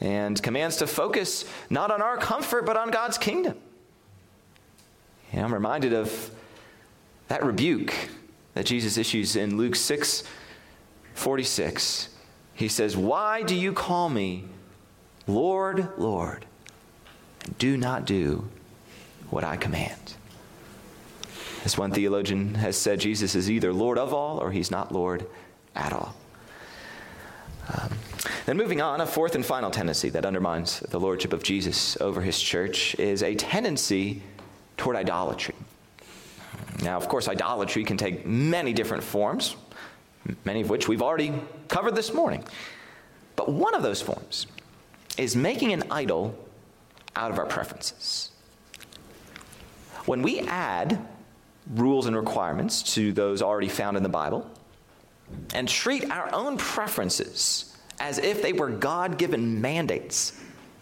and 0.00 0.42
commands 0.42 0.76
to 0.76 0.86
focus 0.86 1.44
not 1.70 1.90
on 1.90 2.02
our 2.02 2.18
comfort, 2.18 2.66
but 2.66 2.76
on 2.76 2.90
God's 2.90 3.16
kingdom. 3.16 3.56
And 5.32 5.44
I'm 5.44 5.54
reminded 5.54 5.94
of 5.94 6.30
that 7.28 7.44
rebuke 7.44 7.94
that 8.54 8.66
Jesus 8.66 8.98
issues 8.98 9.36
in 9.36 9.56
Luke 9.56 9.76
6 9.76 10.24
46. 11.14 12.08
He 12.54 12.68
says, 12.68 12.96
Why 12.96 13.42
do 13.42 13.54
you 13.54 13.72
call 13.72 14.08
me 14.08 14.44
Lord, 15.26 15.88
Lord, 15.98 16.46
do 17.58 17.76
not 17.76 18.04
do 18.04 18.48
what 19.30 19.44
I 19.44 19.56
command? 19.56 20.14
As 21.64 21.76
one 21.76 21.92
theologian 21.92 22.54
has 22.54 22.76
said, 22.76 23.00
Jesus 23.00 23.34
is 23.34 23.50
either 23.50 23.72
Lord 23.72 23.98
of 23.98 24.14
all 24.14 24.38
or 24.38 24.50
he's 24.50 24.70
not 24.70 24.92
Lord 24.92 25.26
at 25.74 25.92
all. 25.92 26.14
Um, 27.68 27.90
then, 28.46 28.56
moving 28.56 28.80
on, 28.80 29.00
a 29.00 29.06
fourth 29.06 29.34
and 29.34 29.44
final 29.44 29.70
tendency 29.70 30.08
that 30.10 30.24
undermines 30.24 30.80
the 30.80 30.98
lordship 30.98 31.32
of 31.32 31.42
Jesus 31.42 32.00
over 32.00 32.20
his 32.20 32.40
church 32.40 32.94
is 32.96 33.22
a 33.22 33.34
tendency 33.34 34.22
toward 34.76 34.96
idolatry. 34.96 35.54
Now, 36.82 36.96
of 36.96 37.08
course, 37.08 37.28
idolatry 37.28 37.84
can 37.84 37.96
take 37.96 38.26
many 38.26 38.72
different 38.72 39.04
forms, 39.04 39.56
many 40.44 40.62
of 40.62 40.70
which 40.70 40.88
we've 40.88 41.02
already 41.02 41.32
covered 41.68 41.94
this 41.94 42.12
morning. 42.12 42.42
But 43.36 43.50
one 43.50 43.74
of 43.74 43.82
those 43.82 44.00
forms 44.00 44.46
is 45.18 45.36
making 45.36 45.72
an 45.72 45.84
idol 45.90 46.36
out 47.14 47.30
of 47.30 47.38
our 47.38 47.46
preferences. 47.46 48.30
When 50.06 50.22
we 50.22 50.40
add 50.40 51.06
rules 51.74 52.06
and 52.06 52.16
requirements 52.16 52.94
to 52.94 53.12
those 53.12 53.42
already 53.42 53.68
found 53.68 53.96
in 53.96 54.02
the 54.02 54.08
Bible 54.08 54.48
and 55.54 55.68
treat 55.68 56.10
our 56.10 56.32
own 56.34 56.56
preferences 56.56 57.76
as 58.00 58.18
if 58.18 58.42
they 58.42 58.52
were 58.52 58.70
God 58.70 59.18
given 59.18 59.60
mandates 59.60 60.40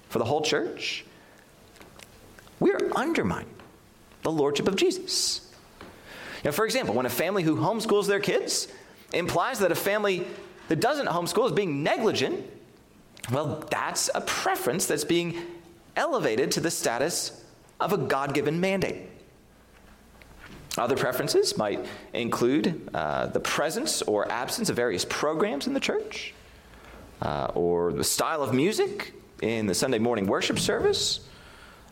for 0.09 0.19
the 0.19 0.25
whole 0.25 0.41
church, 0.41 1.05
we're 2.61 2.91
undermining 2.97 3.55
the 4.23 4.31
lordship 4.31 4.69
of 4.69 4.77
Jesus. 4.77 5.49
Know, 6.45 6.53
for 6.53 6.65
example, 6.65 6.95
when 6.95 7.07
a 7.07 7.11
family 7.11 7.43
who 7.43 7.57
homeschools 7.57 8.07
their 8.07 8.21
kids 8.21 8.69
implies 9.13 9.59
that 9.59 9.73
a 9.73 9.75
family 9.75 10.27
that 10.69 10.81
doesn't 10.81 11.07
homeschool 11.07 11.47
is 11.47 11.53
being 11.53 11.83
negligent, 11.83 12.49
well, 13.31 13.65
that's 13.71 14.09
a 14.15 14.21
preference 14.21 14.87
that's 14.87 15.05
being 15.05 15.43
elevated 15.97 16.51
to 16.53 16.61
the 16.61 16.71
status 16.71 17.45
of 17.81 17.93
a 17.93 17.99
God 17.99 18.35
given 18.35 18.61
mandate. 18.61 19.03
Other 20.79 20.97
preferences 20.97 21.57
might 21.57 21.85
include 22.13 22.89
uh, 22.95 23.27
the 23.27 23.41
presence 23.41 24.01
or 24.03 24.31
absence 24.31 24.71
of 24.71 24.77
various 24.77 25.05
programs 25.05 25.67
in 25.67 25.75
the 25.75 25.81
church, 25.81 26.35
uh, 27.21 27.51
or 27.55 27.93
the 27.93 28.05
style 28.05 28.43
of 28.43 28.55
music 28.55 29.13
in 29.43 29.67
the 29.67 29.75
Sunday 29.75 29.99
morning 29.99 30.27
worship 30.27 30.59
service, 30.59 31.21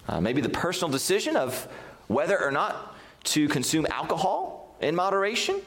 uh, 0.08 0.20
maybe 0.20 0.40
the 0.40 0.48
personal 0.48 0.90
decision 0.90 1.36
of 1.36 1.66
whether 2.06 2.40
or 2.40 2.52
not 2.52 2.96
to 3.24 3.48
consume 3.48 3.86
alcohol 3.90 4.76
in 4.80 4.94
moderation, 4.94 5.60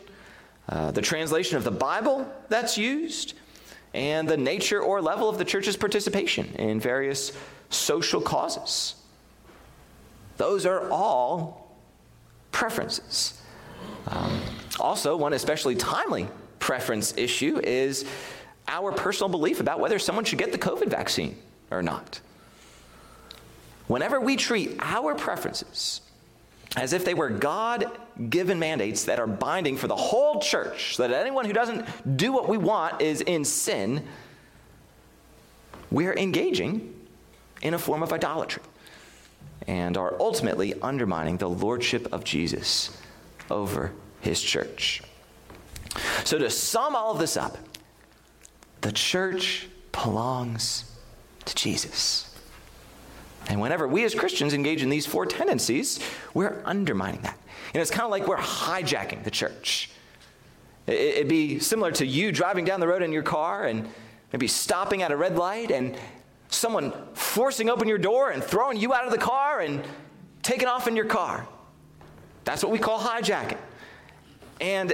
uh, 0.69 0.91
the 0.91 1.01
translation 1.01 1.57
of 1.57 1.65
the 1.65 1.71
Bible 1.71 2.31
that's 2.47 2.77
used, 2.77 3.33
and 3.93 4.29
the 4.29 4.37
nature 4.37 4.81
or 4.81 5.01
level 5.01 5.27
of 5.27 5.37
the 5.37 5.45
church's 5.45 5.75
participation 5.75 6.45
in 6.55 6.79
various 6.79 7.33
social 7.69 8.21
causes. 8.21 8.95
Those 10.37 10.65
are 10.65 10.89
all 10.89 11.68
preferences. 12.59 13.41
Um, 14.07 14.41
also, 14.81 15.15
one 15.15 15.31
especially 15.31 15.75
timely 15.75 16.27
preference 16.59 17.17
issue 17.17 17.61
is 17.63 18.03
our 18.67 18.91
personal 18.91 19.29
belief 19.29 19.61
about 19.61 19.79
whether 19.79 19.97
someone 19.97 20.25
should 20.25 20.39
get 20.39 20.51
the 20.51 20.57
COVID 20.57 20.89
vaccine 20.89 21.37
or 21.71 21.81
not. 21.81 22.19
Whenever 23.87 24.19
we 24.19 24.35
treat 24.35 24.75
our 24.81 25.15
preferences 25.15 26.01
as 26.75 26.91
if 26.91 27.05
they 27.05 27.13
were 27.13 27.29
God 27.29 27.97
given 28.29 28.59
mandates 28.59 29.05
that 29.05 29.19
are 29.19 29.27
binding 29.27 29.77
for 29.77 29.87
the 29.87 29.95
whole 29.95 30.41
church, 30.41 30.97
so 30.97 31.07
that 31.07 31.13
anyone 31.13 31.45
who 31.45 31.53
doesn't 31.53 32.17
do 32.17 32.33
what 32.33 32.49
we 32.49 32.57
want 32.57 33.01
is 33.01 33.21
in 33.21 33.45
sin, 33.45 34.05
we're 35.91 36.13
engaging 36.13 36.93
in 37.61 37.73
a 37.73 37.79
form 37.79 38.03
of 38.03 38.11
idolatry 38.11 38.63
and 39.69 39.97
are 39.97 40.15
ultimately 40.19 40.73
undermining 40.81 41.37
the 41.37 41.47
lordship 41.47 42.11
of 42.11 42.23
Jesus 42.23 42.97
over 43.51 43.91
his 44.19 44.41
church. 44.41 45.03
So, 46.23 46.39
to 46.39 46.49
sum 46.49 46.95
all 46.95 47.11
of 47.11 47.19
this 47.19 47.37
up, 47.37 47.55
the 48.81 48.91
church 48.91 49.67
belongs 49.91 50.91
to 51.45 51.53
Jesus. 51.53 52.35
And 53.47 53.61
whenever 53.61 53.87
we 53.87 54.03
as 54.05 54.15
Christians 54.15 54.55
engage 54.55 54.81
in 54.81 54.89
these 54.89 55.05
four 55.05 55.27
tendencies, 55.27 55.99
we're 56.33 56.63
undermining 56.65 57.21
that. 57.21 57.37
And 57.75 57.81
it's 57.81 57.91
kind 57.91 58.03
of 58.03 58.09
like 58.09 58.27
we're 58.27 58.37
hijacking 58.37 59.23
the 59.23 59.31
church. 59.31 59.91
It'd 60.87 61.27
be 61.27 61.59
similar 61.59 61.91
to 61.91 62.05
you 62.07 62.31
driving 62.31 62.65
down 62.65 62.79
the 62.79 62.87
road 62.87 63.03
in 63.03 63.11
your 63.11 63.21
car 63.21 63.65
and 63.65 63.87
maybe 64.33 64.47
stopping 64.47 65.03
at 65.03 65.11
a 65.11 65.15
red 65.15 65.35
light 65.37 65.69
and 65.69 65.95
someone 66.49 66.91
forcing 67.13 67.69
open 67.69 67.87
your 67.87 67.97
door 67.97 68.31
and 68.31 68.43
throwing 68.43 68.77
you 68.77 68.93
out 68.93 69.05
of 69.05 69.11
the 69.11 69.17
car 69.17 69.61
and 69.61 69.83
taking 70.41 70.67
off 70.67 70.87
in 70.87 70.95
your 70.95 71.05
car. 71.05 71.47
That's 72.43 72.63
what 72.63 72.71
we 72.71 72.79
call 72.79 72.99
hijacking. 72.99 73.57
And 74.59 74.93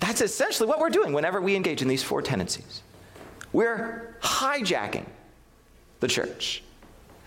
that's 0.00 0.20
essentially 0.20 0.68
what 0.68 0.78
we're 0.78 0.90
doing 0.90 1.12
whenever 1.12 1.40
we 1.40 1.56
engage 1.56 1.82
in 1.82 1.88
these 1.88 2.02
four 2.02 2.22
tendencies. 2.22 2.82
We're 3.52 4.16
hijacking 4.20 5.06
the 6.00 6.08
church, 6.08 6.62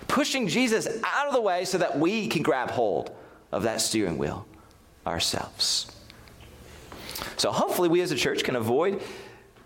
pushing 0.07 0.47
Jesus 0.47 0.87
out 1.03 1.27
of 1.27 1.33
the 1.33 1.41
way 1.41 1.65
so 1.65 1.77
that 1.77 1.97
we 1.97 2.27
can 2.27 2.43
grab 2.43 2.71
hold 2.71 3.15
of 3.51 3.63
that 3.63 3.81
steering 3.81 4.17
wheel 4.17 4.45
ourselves. 5.05 5.91
So, 7.37 7.51
hopefully, 7.51 7.87
we 7.87 8.01
as 8.01 8.11
a 8.11 8.15
church 8.15 8.43
can 8.43 8.55
avoid 8.55 9.01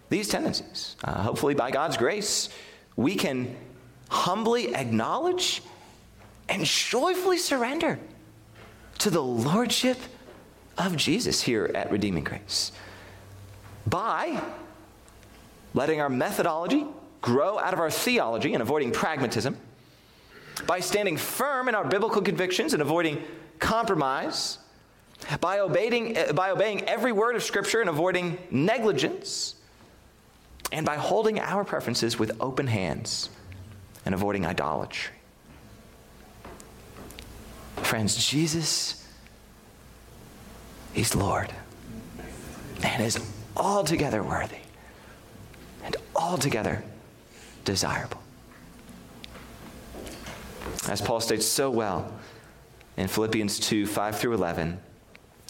these 0.10 0.28
tendencies. 0.28 0.95
Uh, 1.04 1.24
hopefully, 1.24 1.56
by 1.56 1.72
God's 1.72 1.97
grace, 1.97 2.50
we 2.95 3.16
can 3.16 3.56
humbly 4.10 4.76
acknowledge 4.76 5.62
and 6.49 6.66
joyfully 6.66 7.38
surrender 7.38 7.99
to 8.97 9.10
the 9.10 9.24
Lordship 9.24 9.97
of 10.78 10.97
Jesus 10.97 11.41
here 11.41 11.72
at 11.74 11.91
Redeeming 11.91 12.24
Grace. 12.24 12.72
By 13.88 14.41
letting 15.74 16.01
our 16.01 16.10
methodology 16.10 16.86
grow 17.22 17.60
out 17.60 17.74
of 17.74 17.80
our 17.80 17.91
theology 17.91 18.53
and 18.53 18.62
avoiding 18.62 18.91
pragmatism, 18.91 19.57
by 20.66 20.80
standing 20.80 21.16
firm 21.16 21.70
in 21.70 21.76
our 21.76 21.86
biblical 21.86 22.22
convictions 22.22 22.74
and 22.74 22.82
avoiding 22.82 23.22
compromise, 23.60 24.57
by 25.39 25.60
obeying, 25.60 26.18
by 26.34 26.51
obeying 26.51 26.82
every 26.84 27.12
word 27.12 27.36
of 27.36 27.43
Scripture 27.43 27.82
and 27.82 27.89
avoiding 27.89 28.38
negligence, 28.49 29.55
and 30.72 30.86
by 30.86 30.95
holding 30.95 31.39
our 31.39 31.64
preferences 31.64 32.18
with 32.18 32.32
open 32.39 32.68
hands 32.68 33.30
and 34.10 34.16
avoiding 34.16 34.43
idolatry. 34.43 35.14
Friends, 37.84 38.16
Jesus, 38.26 39.07
He's 40.93 41.14
Lord 41.14 41.53
and 42.84 43.03
is 43.03 43.20
altogether 43.55 44.24
worthy 44.24 44.64
and 45.84 45.95
altogether 46.16 46.84
desirable. 47.66 48.20
As 50.88 51.01
Paul 51.01 51.22
states 51.22 51.45
so 51.45 51.70
well 51.70 52.12
in 52.97 53.07
Philippians 53.07 53.60
2 53.60 53.86
5 53.86 54.18
through 54.20 54.34
11, 54.34 54.80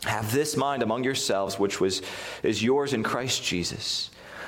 have 0.04 0.34
this 0.34 0.58
mind 0.58 0.84
among 0.84 1.06
yourselves, 1.06 1.58
which 1.58 1.80
was, 1.80 2.02
is 2.44 2.62
yours 2.62 2.92
in 2.92 3.04
Christ 3.04 3.42
Jesus, 3.42 4.10